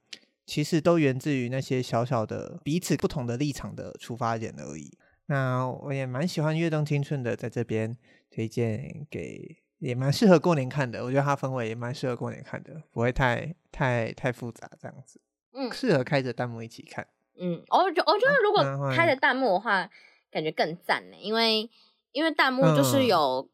[0.48, 4.98] 其实都源自于那些小小的彼此不同的立场的出发点而已。
[5.26, 7.95] 那我也蛮喜欢《跃动青春》的，在这边
[8.32, 11.04] 推荐给，也蛮适合过年看的。
[11.04, 15.20] 我觉得它氛围也蛮适合过年看的，不会太太太复杂这样子。
[15.52, 17.06] 嗯，适合开着弹幕一起看。
[17.38, 19.89] 嗯，我觉我觉得如果开着弹幕的话，
[20.32, 21.70] 感觉更赞呢，因为
[22.14, 23.50] 因为弹幕就是有。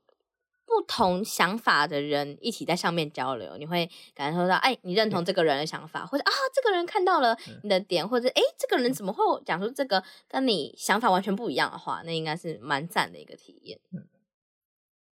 [0.74, 12.02] 不同想法的人一起在上面交流，你会感受到，哎，你认同这个人的想法，嗯、或者啊，这个人看到了你的点，嗯、或者哎，这个人怎么会讲出这个跟你想法完全不一样的话？
[12.06, 13.80] 那应该是蛮赞的一个体验。
[13.92, 14.08] 嗯，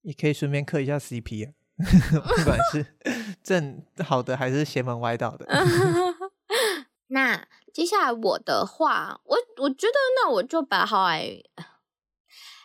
[0.04, 1.52] 也可以顺便磕一下 CP 啊，
[2.38, 2.86] 不管是
[3.44, 5.46] 正好的还是邪门歪道的。
[7.12, 11.44] 那接下来我的话，我我觉得那我就把好爱。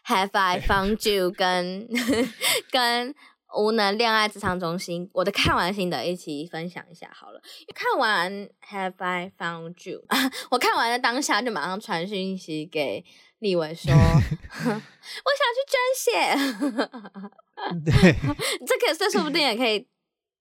[0.07, 1.31] Have I found you？
[1.31, 1.89] 跟
[2.71, 3.15] 跟
[3.57, 7.41] 无能恋爱咨商中心，我的看完心得一起分享一下好了。
[7.75, 10.05] 看完 Have I found you？
[10.51, 13.05] 我看完了当下就马上传讯息给
[13.39, 13.99] 立伟说， 我
[14.67, 14.77] 想
[15.55, 16.11] 去捐血。
[17.85, 17.93] 对，
[18.67, 19.87] 这个这说不定也可以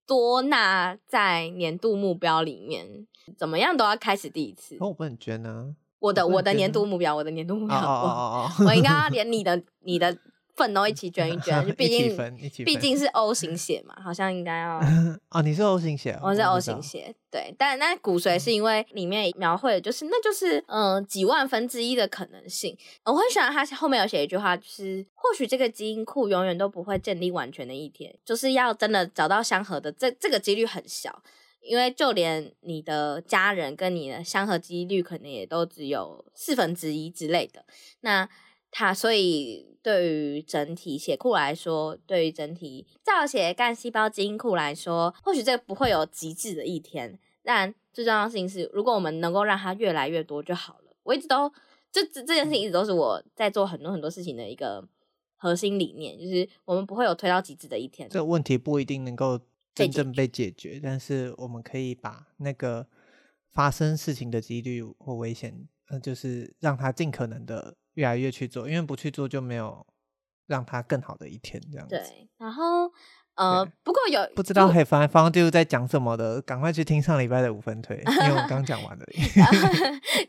[0.06, 3.06] 多纳在年度目标里面。
[3.38, 4.74] 怎么样都要开始第一次。
[4.80, 5.74] 哦，我不能捐呢。
[6.04, 10.14] 我的我的年度目标，我的年度目标，我我应该要 连你的你的
[10.54, 14.78] 份都一起捐一捐，就 毕竟毕竟是 O 型血嘛，好像应该要
[15.32, 22.76] 哦，你是 O 型血，我是 O 型血，对，但那骨髓是因为里面描绘的就是那就是嗯、呃、几万分之一的可能性，
[23.06, 31.22] 我很喜欢他后面有写一句话，就是或许这个基因库永远都不会建立完全的一天，就是要真的找到相合的，这这个几率很小。
[31.64, 37.64] 因为就连你的家人跟你的相合几率可能也都只有四分之一之类的，
[38.00, 38.28] 那
[38.70, 50.96] 他所以对于整体血库来说，对于整体造血干细胞基因库来说，或许这不会有极致的一天，但最重要的事情是，如果我们能够让它越来越多就好了。
[51.04, 51.50] 我一直都
[51.90, 54.86] 这这这件事情一直都是我在做很多很多事情的一个
[55.36, 58.08] 核心理念，就是我们不会有推到极致的一天。
[58.10, 59.40] 这个问题不一定能够。
[59.74, 62.86] 真正被解决，但是我们可以把那个
[63.52, 69.86] 发生事情的几率或危险，呃，就是让它尽可能的越来越去做，因为不去做就没有
[70.46, 71.96] 让它更好的一天这样子。
[71.96, 72.92] 对，然后。
[73.36, 79.04] 呃，不过有不知道 Have I found you 在讲什么的，赶快去听上礼拜的五分推， 因为我刚讲完的。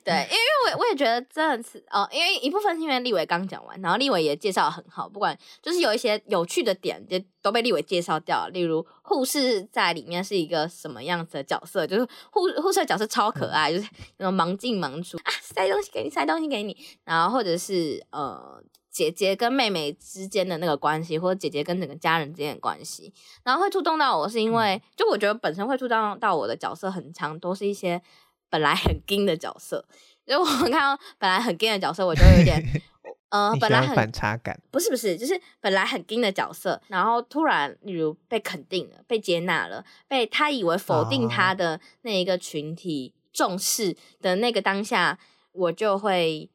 [0.03, 8.49] 对，因为我我也觉得这次哦，因为一部分是因为立伟刚讲完，然后立伟也介绍得很好，不管就是有一些有趣的点，就都被立伟介绍掉了。
[8.49, 18.64] 例如护士在里面是一个什么样子的角色，就是护护士的角色超可爱，嗯、就是那种忙进忙出啊，塞东西给你，塞东西给你，然后或者是呃。
[18.96, 28.02] 姐姐跟妹妹之间的那个关系，或者姐姐跟整个家人之间的关系，然后会触动到我，是因为就我觉得本身会触动到我的角色很强，都是一些
[28.50, 29.86] 本来很硬的角色。
[30.26, 32.64] 如果我看到本来很硬的角色，我就有点
[33.28, 34.58] 呃，本来很反差感。
[34.72, 45.20] 不是不是，就是本来很硬的角色，然后突然例如被肯定了，被接纳了，被他以为否定他的那一个群体重视的那个当下，
[45.52, 46.50] 我就会。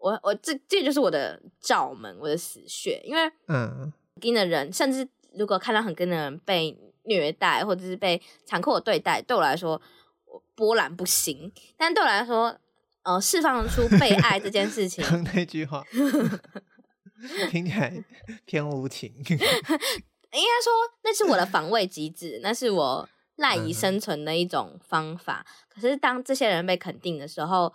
[0.00, 9.80] 我我这这就是我的罩门，我的死穴，因为嗯，跟的人，甚至如果看到很跟的人被虐待或者是被残酷的对待，对我来说
[10.24, 11.52] 我波澜不兴。
[11.76, 12.56] 但对我来说，
[13.02, 15.84] 呃，释放出被爱这件事情， 那句话
[17.50, 18.04] 听起来
[18.46, 19.12] 偏无情。
[20.32, 20.72] 应该说，
[21.02, 25.44] 那是我的防卫机制，那是我赖以生存的一种方法。
[25.44, 27.72] 嗯、可是当这些人被肯定的时候，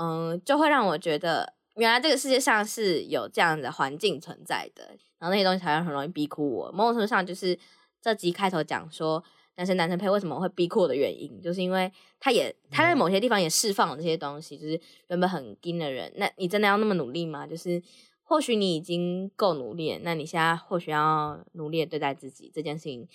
[0.00, 4.84] 嗯，就会让我觉得，原来这个世界上是有这样的环境存在的，
[5.18, 6.70] 然后那些东西好像很容易逼哭我。
[6.70, 7.58] 某种程度上，就是
[8.00, 9.20] 这集开头讲说
[9.56, 17.44] 男生男生配为什么会逼哭我的原因，就是因为他也他在某些地方也释放了这些东西，就是原本很硬的人，那你真的要那么努力吗？
[17.44, 17.82] 就是
[18.22, 23.08] 或许你已经够努力，那你现在或许要努力的对待自己这件事情，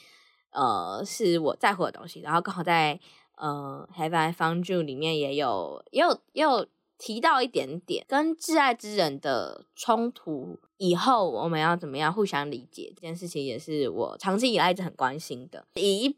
[0.51, 2.19] 呃，是我在乎的东西。
[2.19, 2.99] 然后刚好在。
[3.36, 6.67] 呃，Have I Found You 里面也有，也有，也有
[6.97, 15.65] 提到一点点跟挚爱之人的冲突，以后我们要怎么样互相理解这件事情，也是我长期以来一直很关心的。
[15.75, 16.17] 以一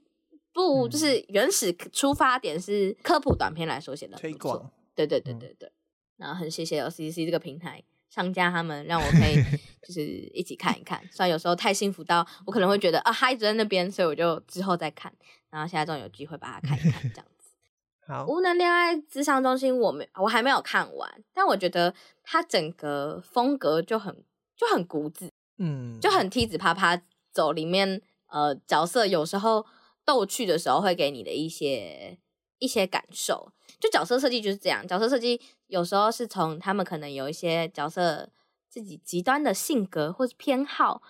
[0.53, 5.67] 部就是原始出发点是科普短片来说写的推广，对对对对对。
[5.67, 5.71] 嗯、
[6.17, 9.35] 然后很谢谢 LCC 这个平台商家他们让我可以
[9.85, 15.11] 就是一起看一看，虽然有时候太幸福到我可能会觉得啊孩子在那边，所以我就之后再看。
[15.55, 17.51] 然后现在终于有机会把它看一看，这样子。
[18.05, 21.93] 好，无能恋爱智商中心我没我还没有看完，但我觉得
[22.23, 24.23] 它整个风格就很
[24.57, 27.01] 就很古子，嗯，就很梯子啪啪
[27.31, 29.65] 走里面呃角色有时候。
[30.07, 32.19] 逗趣的时候会给你的一些
[32.59, 34.87] 一些感受，就角色设计就是这样。
[34.87, 38.29] 角色设计有时候是从他们可能有一些角色
[38.69, 41.01] 自己极端的性格或是偏好，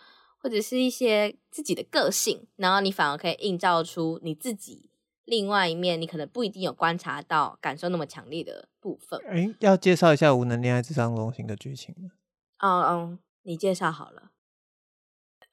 [0.46, 4.92] 或者是一些自己的个性，然后你反而可以映照出你自己
[5.24, 9.20] 另外一面，你可能不一定有观察到、感受那么强烈的部分。
[9.28, 12.12] 哎，要介绍一下《无能恋爱智商中心》的剧情吗？
[12.58, 14.30] 嗯嗯，你介绍好了。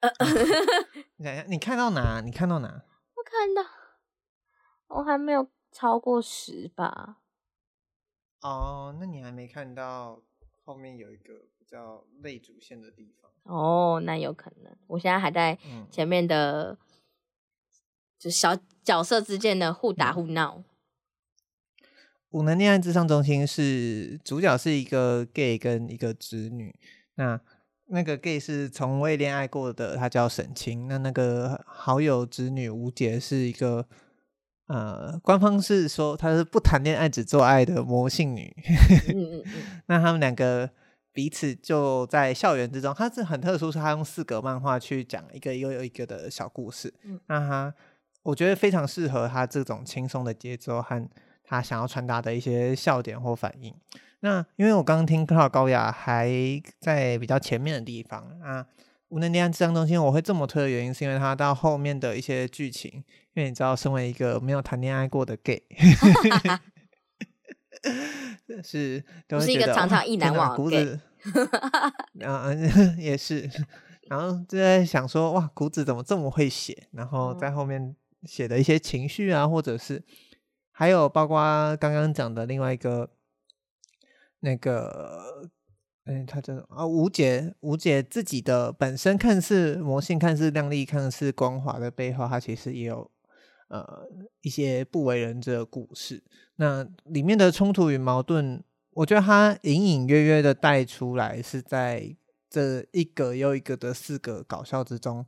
[1.17, 2.21] 你你看到哪？
[2.21, 2.83] 你看到哪？
[3.15, 3.63] 我看到，
[4.89, 7.17] 我还没有超过十吧。
[8.41, 10.21] 哦，那你还没看到
[10.63, 13.29] 后面有一个比较类主线的地方。
[13.43, 14.73] 哦，那有可能。
[14.87, 15.57] 我现在还在
[15.91, 16.77] 前面的，嗯、
[18.17, 20.63] 就小角色之间的互打互闹。
[22.29, 26.73] 五、能恋爱咨商中心是主角是一个 gay 跟一个直女。
[27.15, 27.39] 那
[27.87, 30.87] 那个 gay 是从未恋爱过的，他叫沈清。
[30.87, 33.85] 那那个好友侄女吴杰是一个，
[34.67, 38.55] 呃，官方是说她是不谈恋爱只做爱的魔性女。
[39.85, 40.71] 那他们两个
[41.13, 46.93] 彼此就在校园之中，他是很特殊，是他用四格漫画去讲一个又一个的小故事。
[47.27, 47.73] 那他
[48.23, 51.07] 我觉得非常适合他这种轻松的节奏和
[51.43, 53.73] 他想要传达的一些笑点或反应。
[54.21, 56.31] 那因为我刚刚听克劳高雅还
[56.79, 58.65] 在比较前面的地方啊，
[59.09, 62.89] 无能恋爱咨商中心我会这么推的原因，是因为他到后面的一些剧情，
[63.33, 65.61] 因为你知道，身为一个没有谈恋爱过的 gay，
[68.63, 70.99] 是都是一个常常意难忘的 gay，
[72.19, 73.49] 嗯， 也是，
[74.09, 76.87] 然后就在想说，哇，谷子怎么这么会写？
[76.91, 80.03] 然后在后面写的一些情绪啊，或者是
[80.71, 83.09] 还有包括刚刚讲的另外一个。
[84.45, 85.49] 那个，
[86.03, 93.09] 嗯，他这种啊，吴姐，吴姐自己的本身看似魔性，看似亮丽，看似光滑的背后，她其实也有
[93.73, 94.07] 呃
[94.41, 96.23] 一些不为人知的故事。
[96.57, 98.61] 那里面的冲突与矛盾，
[98.91, 102.15] 我觉得他隐隐约约的带出来，是在
[102.49, 105.25] 这一个又一个的四个搞笑之中，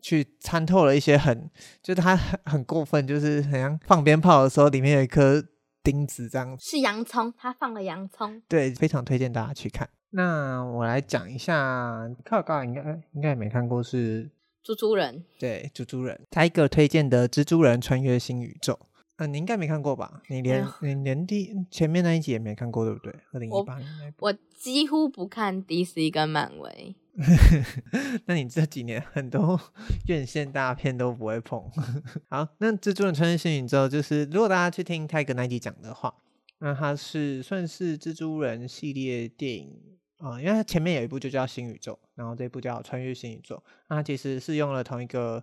[0.00, 1.50] 去参透了一些很，
[1.82, 5.44] 就是他很很过分，就是好像放鞭炮的时候，里面有一颗。
[5.84, 9.90] 钉子这样是洋葱，他放了洋葱，对，非常推荐大家去看。
[10.10, 14.30] 那我来讲一下，克尔高应该应该也没看过，是
[14.62, 18.78] 猪猪人，对，猪猪人，他一个推荐的蜘蛛人穿越新宇宙，
[19.16, 20.22] 嗯、呃，你应该没看过吧？
[20.28, 23.12] 你连、哎、你连第前面那一集也没看过，对不对？
[23.32, 26.94] 二零一八年我几乎不看 DC 跟漫威。
[28.24, 29.60] 那你这几年很多
[30.06, 31.60] 院线大片都不会碰。
[32.30, 36.14] 好，那蜘蛛人穿越新宇宙，就是如果大家去听泰格那集讲的话，
[36.60, 39.91] 那它是算是蜘蛛人系列电影。
[40.22, 43.56] 啊、嗯，因为它前面有一部就叫《新宇宙》，然后这一部叫《穿越新宇宙》，
[43.88, 45.42] 那它其实是用了同一个，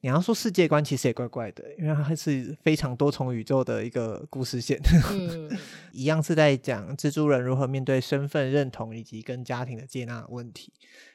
[0.00, 4.78] 你要说世界观，其实也怪怪的，因为它是非常多重宇宙的一个故事线，
[5.12, 5.50] 嗯、
[5.92, 10.70] 一样是在讲蜘蛛人如何面对身份认同以及跟家庭的接纳问题。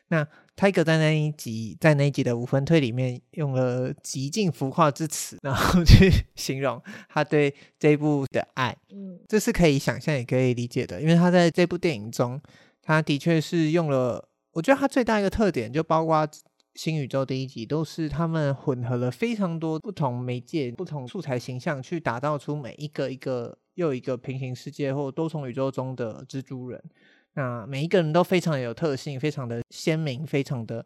[0.07, 12.41] 那泰格在那一集，在那一集的五分推里面用了极尽浮夸之词，然后 去形容他对这一部的爱，嗯，这是可以想象也可以理解的，因为他在这部电影中。
[12.83, 16.27] 他的确是用了，我觉得他最大一个特点就包括
[16.75, 26.83] 新宇宙第一集，都是他们混合了非常多不同媒介、不同素材形象，去打造出每一个一个又一个平行世界或多重宇宙中的蜘蛛人。
[27.35, 30.85] 那每一个人都非常有特性，非常的鲜明，非常的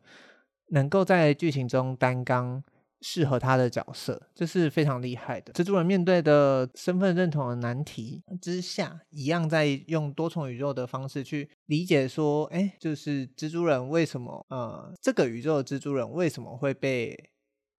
[0.67, 2.63] 能够在剧情中担纲。
[3.01, 5.53] 适合他的角色，这是非常厉害的。
[5.53, 17.31] 蜘蛛人面对的身份认同的难题之下，一样在用多重宇宙的方式去理解说，哎，就是蜘蛛人为什么，呃，这个宇宙的蜘蛛人为什么会被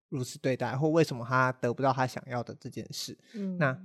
[0.09, 3.19] 如此对待，或为什么他得不到他想要的这件事。
[3.35, 3.79] 嗯，那。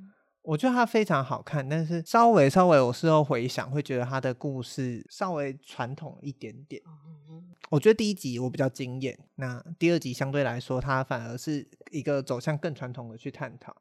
[0.44, 6.82] 我觉得它非常好看，但是稍微稍微，我事后回想，会觉得它的故事稍微传统一点点。
[7.70, 13.74] 我觉得第一集我比较惊艳，那第二集相对来说，它反而是一个走向更传统的去探讨。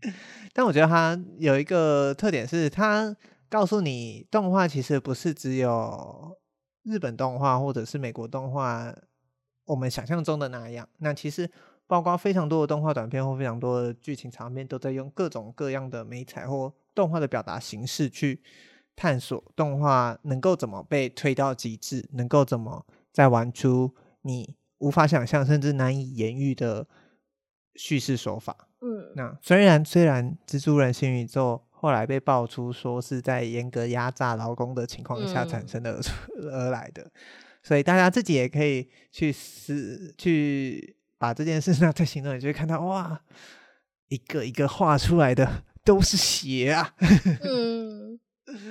[0.52, 3.16] 但我觉得它有一个特点是，它
[3.48, 6.36] 告诉你动画其实不是只有
[6.82, 8.94] 日本动画或者是美国动画
[9.64, 10.86] 我们想象中的那样。
[10.98, 11.50] 那其实。
[11.88, 18.40] 包括非常多的动画短片或非常多的剧情场面，都在用各种各样的美彩或动画的表达形式去
[18.94, 26.86] 探索动画能够怎么被推到极致，能够怎么再玩出你无法想象甚至难以言喻的
[27.74, 28.68] 叙事手法。
[28.80, 36.00] 嗯，那虽然虽然蜘蛛人新宇宙后来被爆出说是在严格压榨劳工的情况下产生的而，
[36.42, 37.10] 嗯、 而来的，
[37.62, 43.20] 所以大家自己也可以去思去把这件事拿在行动，你就会看到哇，
[44.08, 46.94] 一个一个画出来的都是血啊，
[47.42, 48.18] 嗯，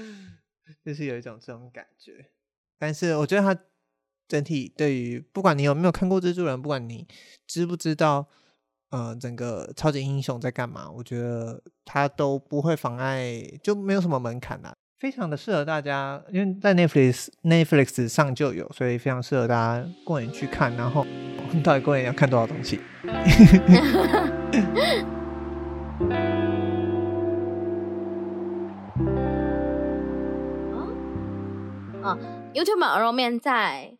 [0.83, 2.31] 就是有一种这种感觉。
[2.79, 3.61] 但是我觉得他
[4.27, 7.07] 整体对于不管你有没有看过蜘蛛人，不管你
[7.45, 8.27] 知不知道。
[8.89, 10.89] 呃，整个超级英雄在干嘛？
[10.89, 16.21] 我觉得他都不会妨碍，就没有什么门槛啦，非常的适合大家。
[16.31, 20.75] 因为在 Netflix Netflix 上就有，所以非常适合大家过年去看。
[20.75, 21.05] 然后，
[21.63, 22.79] 到底过年要看多少东西？
[32.01, 32.17] 哦
[32.53, 33.97] ，YouTube 鹅肉面在。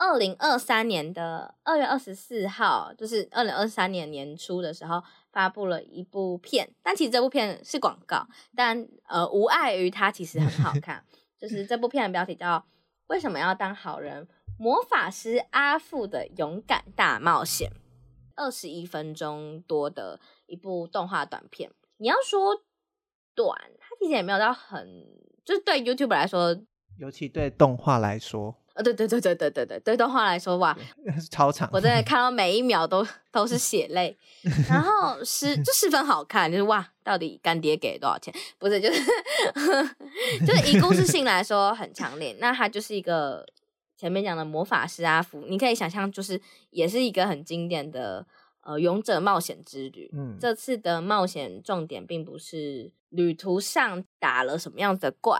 [0.00, 6.74] 二零二三年的二月二十四号，就是二零二三年年初的时候，发布了一部片。
[6.82, 11.04] 但其实这部片是广告，但呃，无碍于它其实很好 看。
[11.38, 12.56] 就是这部片的标题叫
[13.06, 14.28] 《为什么要当好人？
[14.58, 17.70] 魔法师阿富的勇敢大冒险》，
[18.34, 21.70] 二十一分钟多的一部动画短片。
[21.98, 22.64] 你要说
[23.36, 25.06] 短，它其实也没有到很，
[25.44, 26.60] 就是对 YouTube 来说，
[26.98, 28.56] 尤其对动画来说。
[28.78, 30.76] 哦，对对对对对对对，对动画来说哇，
[31.30, 34.16] 超长，我真的 看到每一秒都都是血泪，
[34.68, 38.32] 然后十就十分好看，就是哇，到底干爹给多少钱？
[38.56, 39.02] 不是，就是
[40.46, 43.44] 就是以故事性来说很强烈，那它就是一个
[43.96, 48.24] 前面讲的魔法师阿福，你可以想象，就是也是一个很经典的
[48.60, 50.08] 呃勇者冒险之旅。
[50.14, 55.36] 嗯，这次的冒险重点并不是旅途上打了什么样子的怪，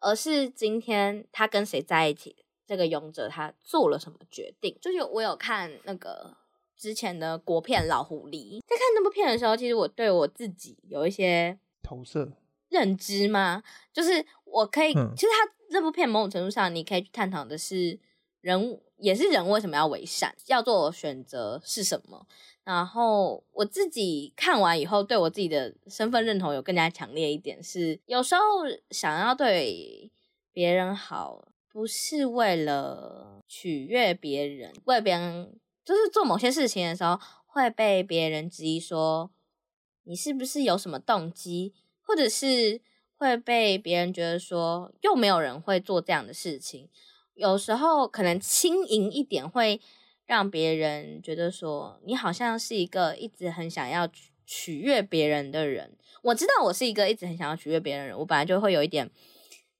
[0.00, 2.34] 而是今天他跟谁在一起。
[2.70, 4.78] 这个勇者他做了什么决定？
[4.80, 6.36] 就是我有看那个
[6.76, 12.30] 之前的国片《老狐狸》，在看那部片的时候，其实我对我自己有一些投射
[12.68, 13.64] 认知吗？
[13.92, 17.98] 就是我可以，嗯、其实他这部片某种程度上，你可以去探讨的是
[18.40, 22.24] 人，也是人为什么要为善，要做选择是什么。
[22.62, 28.40] 然后我自己看完以后，对我自己的身份认同有更加强烈一点，是有时候
[28.92, 30.12] 想要对
[30.52, 31.48] 别人好。
[31.72, 39.30] 不是为了取悦别人，为别人就是做某些事情的时候会被别人质疑说
[40.02, 42.80] 你是不是有什么动机，或者是
[43.16, 46.88] 会被别人觉得说又没有人会做这样的事情。
[47.34, 49.80] 有时候可能轻盈一点会
[50.26, 54.08] 让别人觉得说你好像是一个一直很想要
[54.44, 55.96] 取悦别人的人。
[56.22, 59.08] 我知道我是一个一直很想要取悦别人的人，我本来就会有一点。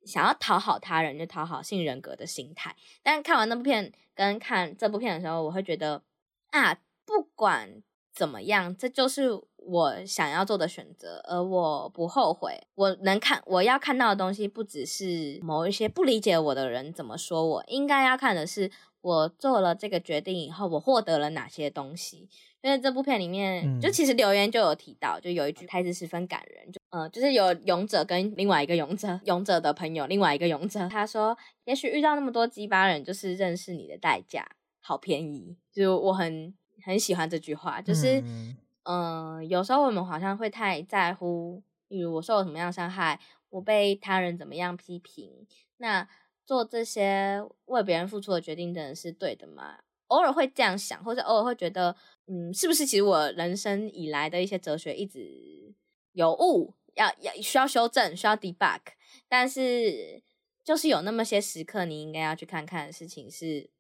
[0.05, 2.75] 想要讨好他人，就讨好性人格的心态。
[3.03, 6.03] 但看完那部片跟看这部片的时候，我会觉得
[6.51, 6.75] 啊，
[7.05, 7.83] 不管
[8.13, 12.61] 怎么样，这就是我想要做的选择，而我不后悔。
[12.75, 18.71] 我能看，我要看到的东西，不只是某一些不理解我的人怎么说我，应该要看的是
[19.01, 22.29] 我做了这个决定以后，我获得了哪些东西。
[22.63, 31.35] 因为这部片里面，嗯、就其实留言就有提到，就有一句台词十分感人，就呃，就是有勇者跟另外一个勇者，勇者的朋友，另外一个勇者，他说，
[31.65, 34.47] 也许遇到那么多鸡巴人，就是认识你的代价，
[34.83, 35.57] 好便宜。
[35.73, 36.53] 就我很
[36.85, 45.47] 很喜欢这句话，就是嗯、呃，有时候我们好像会太在乎，比如我受了什么样的伤害，我被他人怎么样批评，
[45.79, 46.07] 那
[46.51, 49.79] 做这些为别人付出的决定，真的是对的吗？
[50.09, 51.95] 偶尔会这样想，或者偶尔会觉得，
[52.27, 55.73] 嗯，是不是其实我人生以来的一些哲学一直
[56.11, 58.81] 有误，要要需要修正，需要 debug。
[59.29, 60.21] 但是
[60.65, 63.71] 就是有那么些时刻，你应该要去看看事情是，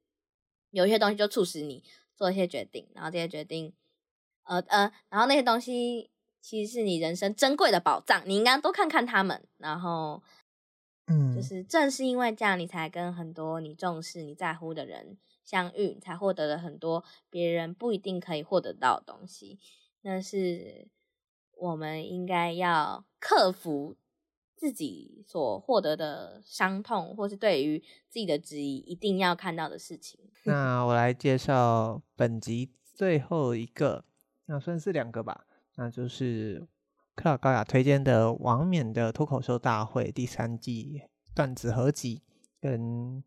[0.70, 1.82] 有一些东西就促使你
[2.14, 3.72] 做一些决定，然后这些决定，
[4.44, 6.08] 呃呃，然后那些东西
[6.40, 9.44] 其实是你人生珍贵的宝藏，你应该多看看他们。
[9.58, 10.22] 然后，
[11.10, 15.18] 嗯，就是正是因为这样，你才跟很多你重视、你在乎的人。
[15.42, 19.58] 相遇才获得了很多别人不一定可以获得到的东西，
[20.02, 20.86] 那是
[21.56, 23.96] 我们应该要克服
[24.54, 30.20] 自己所获得的伤痛，或是对于自己的质疑一定要看到的事情。
[30.44, 34.04] 那我来介绍本集最后一个，
[34.46, 36.64] 那算是两个吧，那就是
[37.20, 41.02] 克劳高雅推荐的王冕的脱口秀大会第三季
[41.34, 42.22] 段子合集
[42.58, 43.22] 跟。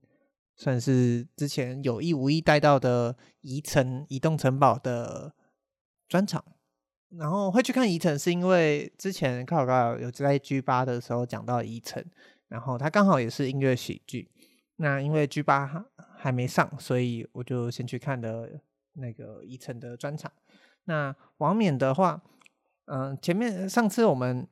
[0.56, 5.34] 算是之前有意无意带到的移城移动城堡的
[6.08, 6.44] 专场。
[7.10, 12.06] 然后会去看宜城，是因为之前卡卡卡有在 G 八的时候讲到宜城，
[12.50, 14.30] 然后他刚好也是音乐喜剧。
[14.76, 15.86] 那因为 G 八
[16.16, 18.62] 还没上，所以我就先去看的
[18.94, 20.32] 那个宜城的专场。
[20.84, 22.22] 那王冕的话，
[22.86, 24.48] 嗯、呃，前面上次我们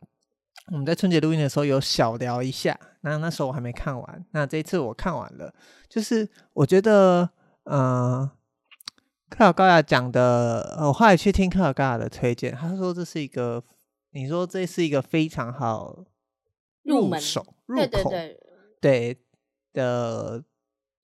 [0.72, 4.26] 我们在春节录音的时候有小聊一下，那那时候我还没看完。
[4.32, 5.54] 那这一次我看完了，
[5.90, 7.30] 就是我觉得，
[7.64, 8.32] 嗯、呃。
[9.30, 13.64] 克劳高雅讲的，我后来去听克劳高雅的推荐，他说这是一个，
[14.10, 16.04] 你说这是一个非常好
[16.84, 18.04] 入手入口对对
[18.82, 19.18] 对对
[19.72, 20.44] 的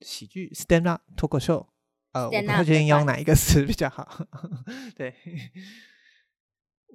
[0.01, 1.65] 喜剧 stand up 脱口秀，
[2.11, 4.27] 呃，我不太确定用哪一个词比较好，
[4.97, 5.15] 对。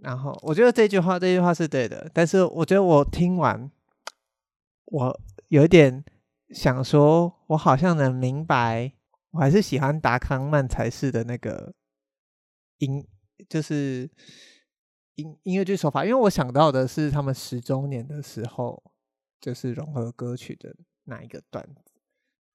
[0.00, 3.70] 然后我觉得这句话这句话是对的，但是我觉得我听完，
[4.86, 6.04] 我有点
[6.50, 8.92] 想说，我好像能明白。
[9.32, 11.72] 我还是喜欢达康曼才式的那个
[12.76, 13.02] 音，
[13.48, 14.10] 就是
[15.14, 18.82] 音音乐剧手法，因为我想到的是他们十周年的时候，
[19.40, 21.80] 就是融合歌曲的那一个段子。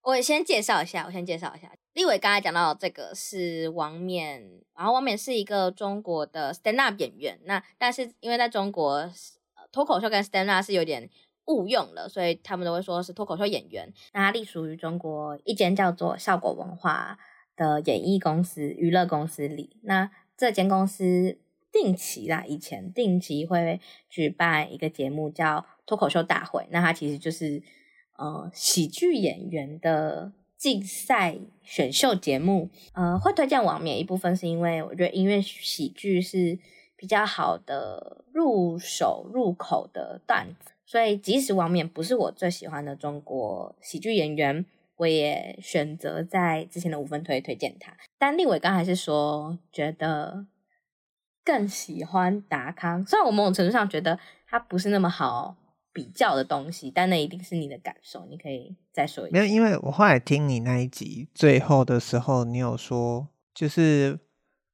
[0.03, 9.11] 我先介绍一下，我先介绍一下，立伟刚才讲到这个是王冕，然后王冕是一个中国的 stand up 演员，那但是因为在中国，
[9.71, 11.09] 脱口秀跟 stand up 是有点。
[11.47, 13.93] 误用了，所以他们都会说是脱口秀演员。
[14.11, 17.17] 那他隶属于中国一间叫做效果文化
[17.55, 19.77] 的演艺公司、娱乐公司里。
[19.83, 21.39] 那这间公司
[21.71, 23.79] 定期啦，以前定期会
[24.09, 26.67] 举办一个节目叫脱口秀大会。
[26.69, 27.63] 那它其实就是
[28.17, 32.69] 呃喜剧演员的竞赛选秀节目。
[32.93, 36.57] 呃，会推荐王冕一部分是因为我觉得音乐喜剧是
[36.95, 40.71] 比较好的入手入口的段子。
[40.85, 47.93] 所以，即使王冕不是我最喜欢的中国喜剧演员，我也选择在之前的五分推推荐他。
[48.17, 50.45] 但立伟刚才是说，觉得
[51.43, 53.05] 更喜欢达康。
[53.05, 55.57] 虽然我某种程度上觉得他不是那么好
[55.97, 58.23] 比较的东西，但那一定是你的感受。
[58.27, 59.33] 你可以再说一下。
[59.33, 64.19] 没有，因为我后来听你那一集最后的时候，你有说，就是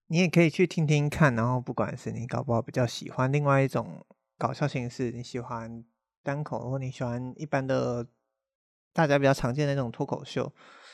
[0.07, 4.05] 你也可以去听听看，然后不管是你搞不好比较喜欢另外一种
[4.38, 5.86] 搞笑形式，你喜欢。
[6.26, 8.07] 单口，如果你喜欢一般的，
[8.93, 10.49] 大家比较常见的那种脱口秀，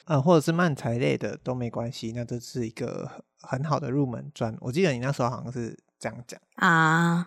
[0.06, 2.12] 呃，或者是漫才类的都没关系。
[2.16, 4.58] 那这是一个很好的入门砖。
[4.60, 7.24] 我记得你那时候好像是这样讲啊，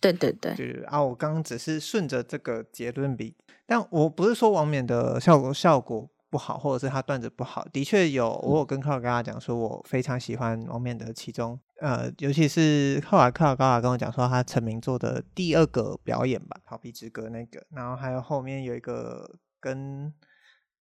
[0.00, 3.36] 对对对，就是啊，我刚刚只是顺着这个结论比，
[3.66, 6.10] 但我不是说王冕的效果效果。
[6.30, 8.30] 不好，或者是他段子不好，的确有。
[8.44, 19.28] 我有跟克劳跟他讲说，我非常喜欢王冕的其中，呃，尤其是后来克尔高雅跟我讲说，他成名作的第二个表演吧，《逃避之歌》那个，然后还有后面有一个
[19.58, 20.14] 跟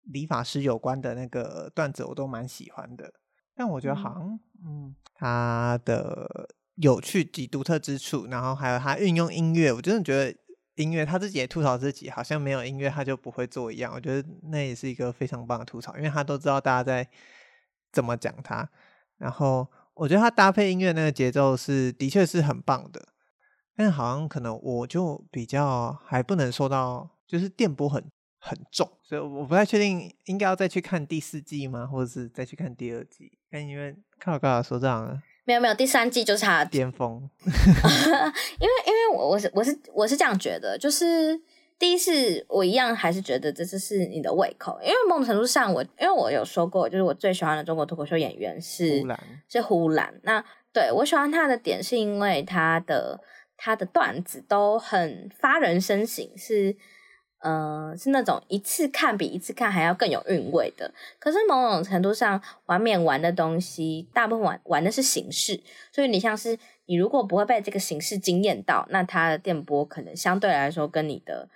[0.03, 3.15] 理发师有关的那个段子，我都蛮喜欢的。
[3.55, 10.39] 但我觉得好像，嗯，嗯，他的有趣及独特之处，然后还有他运用音乐，我真的觉得。
[10.77, 13.91] 音乐，他自己也吐槽自己，好像没有音乐他就不会做一样。
[13.95, 17.09] 我觉得那也是一个非常棒的吐槽，因为他都知道大家在
[17.91, 18.69] 怎么讲他。
[19.17, 23.09] 然后我觉得他搭配音乐那个节奏是的确是很棒的，
[23.75, 28.05] 但好像可能我就比较还不能受到，就是电波很
[28.39, 33.33] 很重，所以我不太确定应该要再去看第四季吗，或者是再去看第二季？
[33.51, 35.23] 但因为看我刚刚说这样。
[35.47, 37.23] 没有没有，第三季就是他的巅峰。
[37.47, 41.41] 因为因为我我是我是我是这样觉得，就是
[41.79, 49.03] 第一次我一样还是觉得这次是你的胃口，因为某种程度上我因为我有说过，就是我最喜欢的中国脱口秀演员是
[49.49, 50.13] 是呼兰。
[50.25, 53.21] 那对我喜欢他的点是因为他的
[53.57, 56.77] 他的段子都很发人深省，是。
[57.39, 60.93] 嗯、呃，是那种一次看比一次看还要更有韵味的。
[61.19, 65.61] 可是某种程度上，玩免玩的东西，大部分玩玩的是形式，
[65.93, 71.49] 所以你像是你如果不会被这个形式惊艳到，那它的电波可能相对来说跟你的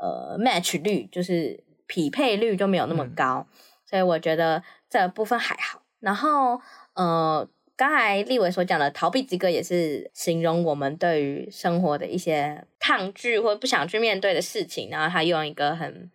[0.00, 3.46] 呃 match 率，就是匹配率就没有那么高。
[3.50, 5.82] 嗯、所以我觉得这部分还好。
[6.00, 6.60] 然后
[6.94, 7.48] 呃。
[7.78, 16.08] 刚才立伟所讲的逃避之歌，也是形容我们对于生活的一些抗拒或不想去面对的事情，然后他用一个很、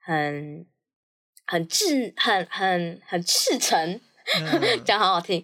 [0.00, 0.66] 很、
[1.46, 4.00] 很赤、很、很、很赤诚，
[4.84, 5.40] 讲好好听，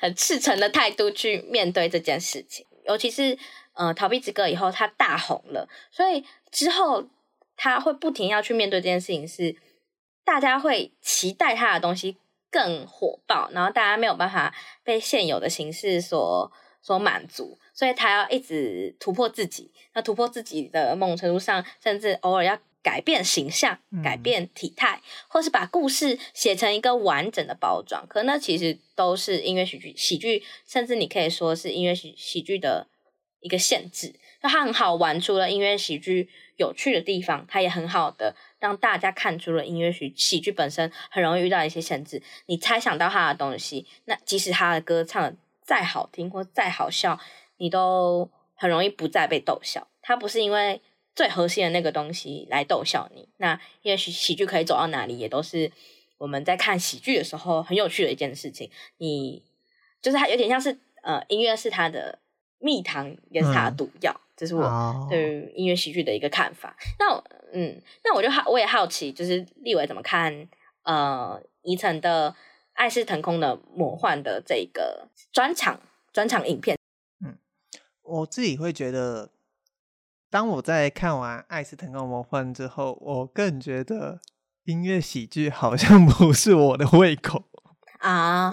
[0.00, 2.66] 很赤诚的态度去面对这件事情。
[2.84, 3.38] 尤其是
[3.74, 7.08] 呃，逃避之歌以后，他大红了，所以之后
[7.56, 9.54] 他会不停要去面对这件事情，是
[10.24, 12.16] 大家会期待他的东西。
[12.48, 16.50] 更火爆，然后大家没有办法被现有的形式所
[16.86, 19.72] 所满足，所以他要一直突破自己。
[19.92, 28.06] 那突破自己的某种程度上，甚至偶尔要改变形象、改变体态，或是把故事写成一个完整的包装。
[28.06, 32.86] 可那其实都是音乐喜剧，喜剧甚至你可以说是音乐喜喜剧的
[33.40, 34.14] 一个限制。
[34.42, 42.22] 那它很好玩，除了音乐喜剧有趣的地方，它也很好的让大家看出了音乐喜喜剧本身很容易遇到一些限制。
[42.46, 45.34] 你猜想到他的东西，那即使他的歌唱的
[45.66, 47.18] 再好听或再好笑，
[47.58, 49.88] 你都很容易不再被逗笑。
[50.00, 50.80] 它不是因为。
[51.16, 55.72] 最核心的那个东西来逗笑你，那因为喜喜剧可以走到哪里，也都是
[56.18, 58.70] 我们在看喜剧的时候很有趣的一件事情。
[58.98, 59.42] 你
[60.02, 62.18] 就是它有点像是呃，音乐是它的
[62.58, 66.76] 蜜糖，也是它的毒药，嗯、这是我对于音乐喜剧的一个看法。
[66.98, 70.46] 哦、那嗯，那我就好，我也好奇，就是立伟怎么看
[70.82, 72.30] 呃，宜城的
[72.76, 75.80] 《爱是腾空的魔幻》的这个专场
[76.12, 76.78] 专场影片。
[77.24, 77.36] 嗯，
[78.02, 79.30] 我自己会觉得。
[80.28, 84.20] 当我在看完《爱是腾空魔幻》之后，我更觉得
[84.64, 87.44] 音乐喜剧好像 不是我的胃口
[88.00, 88.50] 啊。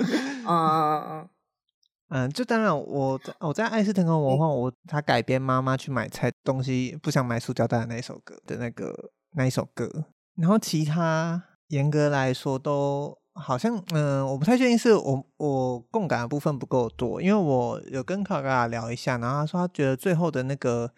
[0.47, 1.27] 嗯
[2.09, 10.05] 嗯，就当然我在我在《爱是腾空魔幻》，我他改编妈妈去买菜东西不想买塑胶袋的那首歌的那个那一首歌，
[10.35, 20.91] 然后其他严格来说都好像嗯，我不太确定是我我共感的部分不够多，因为我有跟卡卡聊一下，然后他说他觉得最后的那个。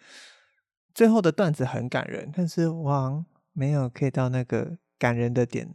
[0.94, 5.74] 最后的段子很感人，但是王没有 get 到那个感人的点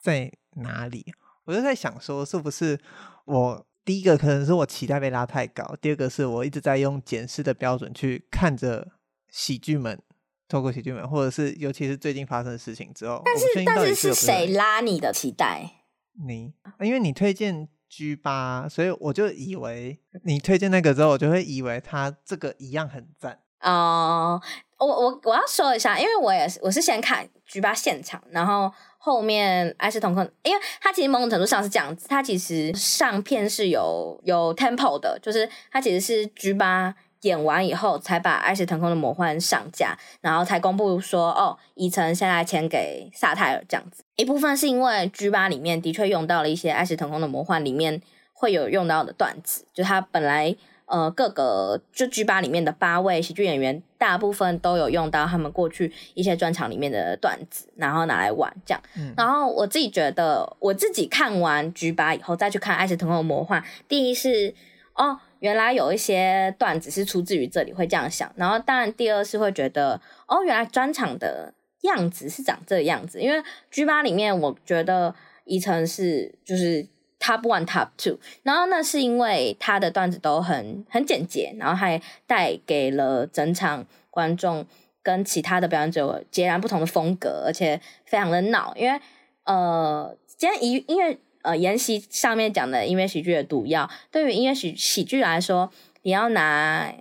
[0.00, 1.04] 在哪里？
[1.46, 2.78] 我就在想说，是不是
[3.24, 8.86] 我第一个可能是我期待被拉太高，第二个是我一直在用检视的标准去看着
[9.28, 10.00] 喜剧们，
[10.46, 15.75] 透过喜剧们，或者是尤其是最近发生的事情之后，但是但是是谁拉你的期待？
[16.24, 23.40] 你，因为你推荐 G 八所以我就以为你推荐那个之后，我就会以为他这个一样很赞。
[23.62, 36.94] 哦、uh，我我我要说一下，因为我也是我是先看 G 八现场，然后后面爱是腾空，因为他其实某种程度上是这样子，他其实上片是有有 tempo 的，就是他其实是 G8
[37.26, 44.02] 演完以后才把爱是腾空的魔幻上架，然后才公布说哦，宜城现在签给萨泰尔这样子。
[44.16, 48.00] 一部分是因为 G 八里面的确用到了一些爱是腾空的魔幻里面
[48.32, 50.56] 会有用到的段子，就他本来。
[50.88, 58.80] 呃，各个就 G 八里面的八位喜剧演员，大部分都有用到他们过去一些专场里面的段子，然后拿来玩这样。
[58.96, 64.54] 嗯、然后我自己觉得，我自己看完 G 八以后再去看《爱是腾空的魔幻》，第一是
[64.94, 68.30] 哦，原来有一些段子是出自于这里，会这样想。
[68.36, 75.14] 然后当然第二是会觉得，哦，原来专场的样子是长这个样子，因为 G8 里面我觉得
[75.44, 76.86] 宜城是就是。
[77.18, 84.64] Top one, top two，然后那是因为他的段子都很很简洁，然后还带给了整场观众
[85.02, 88.72] 跟其他的表演者截然不同的风格，而且非常的闹。
[88.76, 89.00] 因为
[89.44, 95.70] 呃，今天音音乐呃研习上面讲的音乐喜剧的毒药，对于音乐喜喜剧来说，
[96.02, 96.92] 你要拿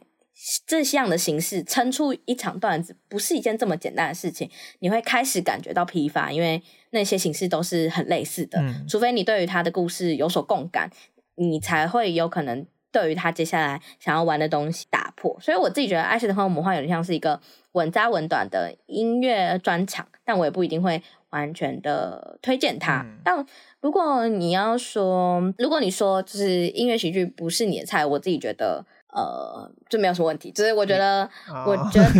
[0.65, 4.49] 这项的形式撑出一场段子，不是一件这么简单的事情。
[4.79, 6.63] 你会开始感觉到疲乏，因为。
[6.91, 10.89] 那些形式都是很类似的，嗯，除非你对于他的故事有所共感，
[11.35, 15.37] 你才会有可能对于他接下来想要玩的东西打破。
[15.41, 17.41] 所以我自己觉得《爱是腾空魔幻》有点像是一个
[17.73, 23.01] 稳扎稳短的音乐专场，但我也不一定会完全的推荐他。
[23.01, 23.19] 嗯。
[23.21, 23.45] 但
[23.85, 28.83] 如果你要说，如果你说就是音乐喜剧不是你的菜，我自己觉得
[29.13, 30.51] 呃就没有什么问题。
[30.51, 32.11] 就是我觉得，哦，我觉得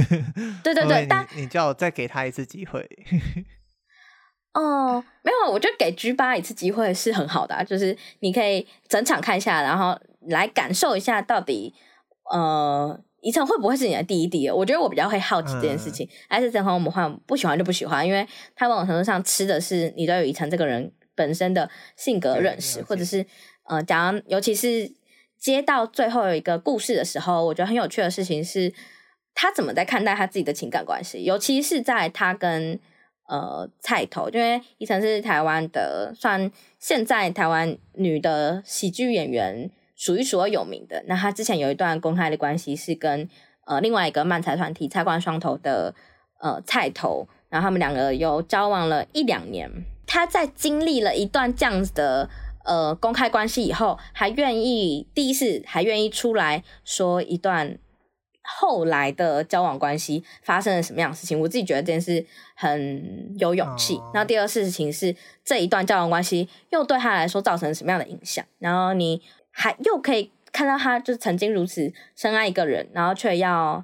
[0.64, 2.88] 对对对，但你叫我再给他一次机会。
[4.54, 11.74] 哦，没有，我觉得给 G 八一次机会是很好的啊，就是你可以整场看一下，然后来感受一下到底，
[12.32, 14.48] 呃，宜城会不会是你的第一滴？
[14.52, 16.08] 我觉得我比较会好奇这件事情。
[16.30, 23.26] 还是腾空魔幻，不喜欢就不喜欢，因为他某种程度上吃的是你对于宜城这个人本身的性格认识，或者是
[23.64, 24.92] 呃，讲尤其是
[25.40, 28.74] 接到最后有一个故事的时候，我觉得很有趣的事情是，
[29.34, 32.80] 他怎么在看待他自己的情感关系，尤其是在他跟。
[33.28, 41.04] 呃，菜头，因为宜城是台湾的，算现在台湾女的喜剧演员数一数二有名的。
[41.08, 43.28] 那他之前有一段公开的关系是跟
[43.66, 45.96] 呃另外一个漫才团体菜冠双头的
[46.40, 49.72] 呃菜头，然后他们两个有交往了一两年。
[50.06, 52.30] 她在经历了一段这样子的
[52.64, 57.78] 呃公开关系以后，还愿意第一次还愿意出来说一段。
[58.48, 61.40] 后来的交往关系发生了什么样的事情？
[61.40, 62.24] 我自己觉得这件事
[62.56, 64.00] 很有勇气。
[64.14, 68.46] 然后第二事情是这一段交往关系又对他来说造成什么样的影响？
[68.60, 73.84] 然后你还又可以看到他就是曾经如此深爱一个人，然后却要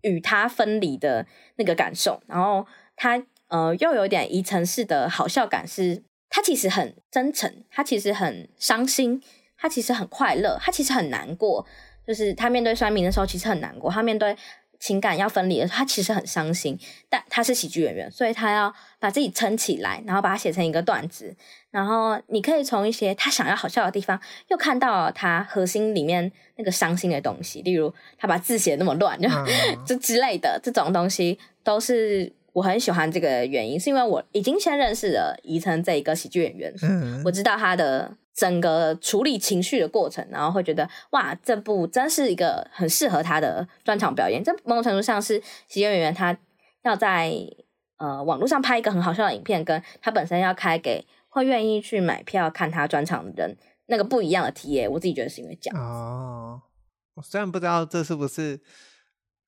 [0.00, 2.22] 与他分离的那个感受。
[2.26, 2.66] 然后
[2.96, 9.22] 他呃又有点一城式的好笑感是，是他其实很真诚，他其实很伤心，
[9.56, 11.66] 他其实很快乐，他其实很难过。
[12.06, 14.34] 就是他面对酸民的时候，其实很难过；他面对
[14.80, 16.78] 情感要分离的时候，他其实很伤心。
[17.06, 21.36] 但他是喜剧演员，所以他要把自己撑起来，然后把它写成一个段子。
[21.70, 24.18] 然后你可以从一些他想要好笑的地方，
[24.48, 27.60] 又看到他核心里面那个伤心的东西。
[27.60, 29.46] 例如，他把字写那么乱，就、嗯、
[29.84, 38.16] 就之类的这种东西，都是我很喜欢这个原因，是因为我已经先认识了宜城这一个喜剧演员，嗯、我知道他的。
[38.38, 44.40] 整个处理情绪的过程，然后会觉得哇，这部真是一个很适合他的专场表演。
[44.44, 46.38] 这某种程度上是喜剧演员他
[46.84, 47.32] 要在
[47.96, 53.56] 呃网络上拍一个很好笑的影片，跟他本身要开给会愿意去买票看他专场的人
[53.86, 54.88] 那个不一样的体验。
[54.88, 55.76] 我自己觉得是因为这样。
[55.76, 56.62] 哦，
[57.14, 58.60] 我虽然不知道这是不是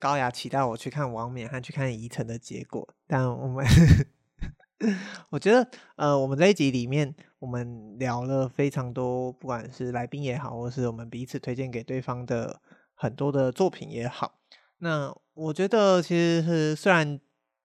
[0.01, 3.65] 高雅期待我去看王冕和去看宜城的结果，但我们。
[5.29, 12.63] 我觉得，呃，我们这一集里面，我们聊了非常多，不管是来宾也好，或是我们彼此推荐给对方的
[12.95, 14.41] 很多的作品也好。
[14.79, 17.21] 那我觉得，其实是虽然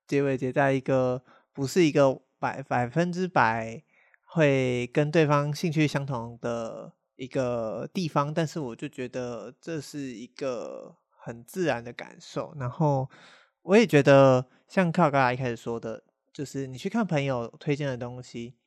[0.06, 1.24] 结尾结在一个
[1.54, 3.82] 不是一个百百分之百
[4.26, 12.54] 会跟对方兴趣相同的一个地方，但是我就觉得这是一个很自然的感受。
[12.60, 13.10] 然后
[13.64, 16.04] 我也觉得，像靠刚才一开始说的。
[16.36, 18.58] 就是你去看朋友推荐的东西，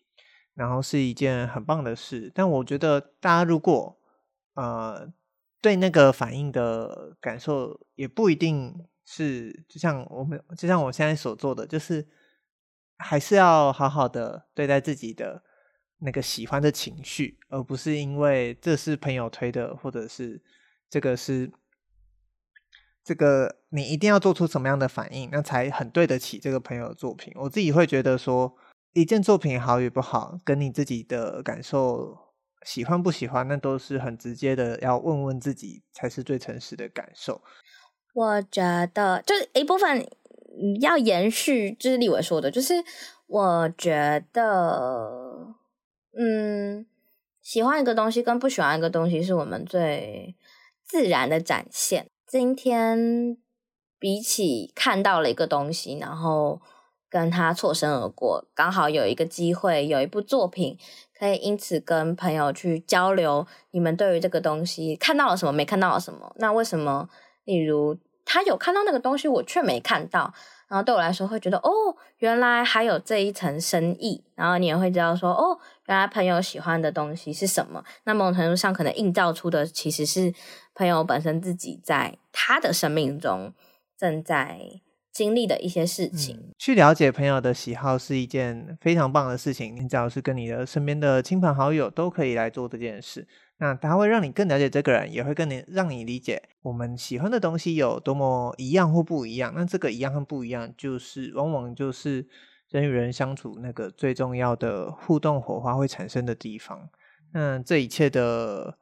[0.55, 2.33] 然后是一件很棒的事。
[2.35, 4.01] 但我觉得大家如果
[4.55, 5.07] 呃
[5.61, 12.09] 对那个反应的感受，也不一定是就像我们就像我现在所做的，就是
[12.97, 15.43] 还是要好好的对待自己的
[15.99, 20.43] 那个喜欢的情绪，而不是因为这是朋友推的，或者是
[20.89, 21.53] 这个是。
[23.09, 27.33] 这个你一定要做出什么样的反应，那才很对得起这个朋友的作品。
[27.37, 28.55] 我自己会觉得说，
[28.93, 32.15] 一件作品好与不好，跟你自己的感受
[32.67, 37.41] 喜欢不喜欢，那都是很直接的，要问问自己才是最诚实的感受。
[38.13, 40.07] 我觉得就是一部分
[40.83, 42.75] 要延续，就是立伟说的，就是
[43.27, 45.55] 我觉得，
[46.15, 46.85] 嗯，
[47.41, 50.37] 喜欢一个东西跟不喜欢一个东西，是我们最
[50.85, 52.11] 自然的展现。
[52.29, 53.39] 今天
[53.99, 56.61] 比起看到了一个东西，然后
[57.09, 60.77] 跟他错身而过，刚好有一个机会，有一部作品
[61.19, 66.31] 可以因此跟朋友去交流，你们对于这个东西看到了什么，没看到了什么？
[66.37, 67.09] 那为什么？
[67.45, 70.35] 例如他有看到那个东西，我却没看到。
[70.69, 71.71] 然后对我来说会觉得哦，
[72.19, 74.23] 原来还有这一层深意。
[74.35, 77.83] 然后你也会知道说哦，原来朋友喜欢的东西是什么。
[78.05, 80.31] 那某种程度上可能映照出的其实是
[80.79, 83.53] 朋友本身自己在他的生命中
[83.97, 86.55] 正在经历的一些事情。
[86.57, 89.75] 去了解朋友的喜好是一件非常棒的事情。
[89.75, 93.27] 你只要是跟你的身边的亲朋好友都可以来做这件事。
[93.57, 99.53] 那它会让你更了解这个人，也会更你让你理解我们喜欢的东西有多么一样或不一样。
[99.57, 102.25] 那这个一样和不一样，就是往往就是
[102.69, 106.89] 人与人相处那个最重要的互动火花会产生的地方。
[107.33, 108.79] 那这一切的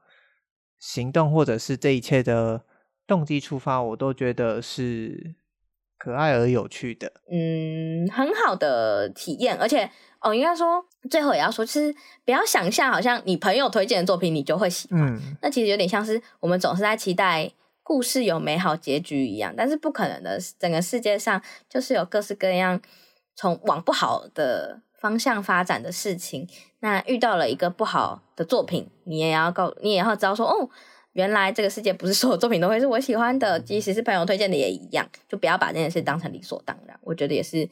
[0.79, 2.63] 行动，或者是这一切的
[3.07, 5.35] 动机出发，我都觉得是
[5.99, 7.13] 可爱而有趣的。
[7.31, 9.91] 嗯，很好的体验，而且。
[10.19, 17.49] 哦，应该说最后也要说，就是不要想象好像你朋友推荐的作品你就会喜欢，嗯、那其实有点像是我们总是在期待
[17.85, 22.81] 故事有美好结局一样，但是不可能的，整个世界上就是有各式各样
[23.37, 26.49] 从往不好的方向发展的事情。
[26.87, 30.71] 那遇到了一个不好的作品，你也要告，你也要知道说，哦，
[31.15, 36.99] 原来这个世界不是所有作品都会是我喜欢的，即使是朋友推荐的也一样，就不要把这件事当成理所当然。
[37.03, 37.69] 我觉得也是。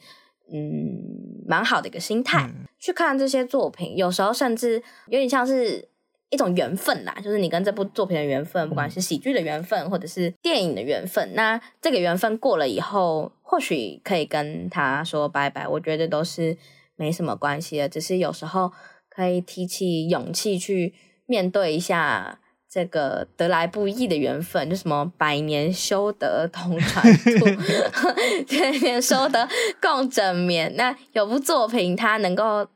[0.53, 4.75] 嗯，蛮好的一个心态，嗯、去看这些作品，有时候甚至
[5.07, 5.89] 有点像是
[6.29, 11.33] 一种缘分啦，就是你跟这部作品的缘分，不管是喜剧的缘分，或者是电影的缘分。
[11.33, 16.55] 那这个缘分过了以后，或许可以跟他说拜拜，我觉得都是
[16.95, 18.71] 没什么关系的，只是有时候
[19.15, 20.93] 可以提起勇气去
[21.25, 22.39] 面对一下。
[22.67, 27.45] 这个得来不易的缘分，就什么百年修得同船渡，
[28.45, 29.47] 千年修得
[29.81, 30.75] 共枕眠。
[30.75, 32.67] 那有部作品，它能够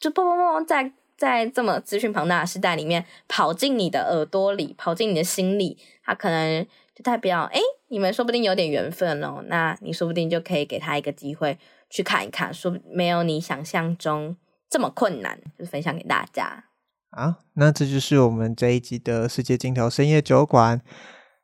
[0.00, 9.44] 就砰砰砰在在这么资讯庞大的时代里面跑进你的耳朵里，跑进你的心里，它可能就代表，哎，你们说不定有点缘分哦。
[9.46, 11.56] 那你说不定就可以给他一个机会
[11.88, 14.36] 去看一看，说没有你想象中
[14.68, 16.64] 这么困难，就分享给大家。
[17.10, 20.80] 好，那这就是我们这一集的世界尽头深夜酒馆。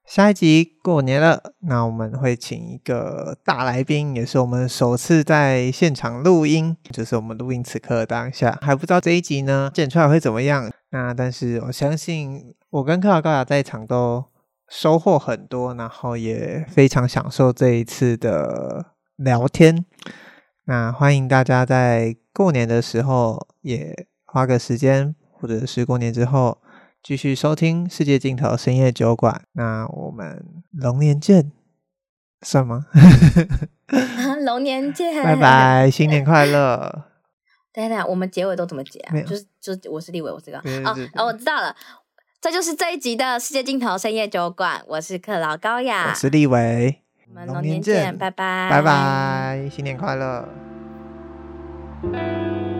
[0.04, 10.70] 下一集过年了，那我们会请一个大来宾，也是我们首次在现场录音，就是我们录音此刻当下还不知道这一集呢剪出来会怎么样。
[10.90, 14.24] 那但是我相信，我跟克劳高雅在场都
[14.68, 19.86] 收获很多，然后也非常享受这一次的聊天。
[20.64, 26.58] 那欢迎大家在过年的时候也花个时间，或者是过年之后。
[27.04, 31.50] 继续收听世界尽头深夜酒馆，那我们龙年见，
[32.42, 32.86] 算吗？
[34.46, 37.06] 龙年见，拜拜，新年快乐！
[37.74, 39.20] 等等，我们结尾都怎么结啊？
[39.22, 40.58] 就是就是，我是立伟，我是这个
[40.88, 41.74] 哦哦，我知道了，
[42.40, 50.71] 这就是这一集的世界尽头深夜酒馆，我是克劳高雅，我是立伟，我们龙年见，拜拜，拜拜，新年快乐！
[52.02, 52.71] Thank you.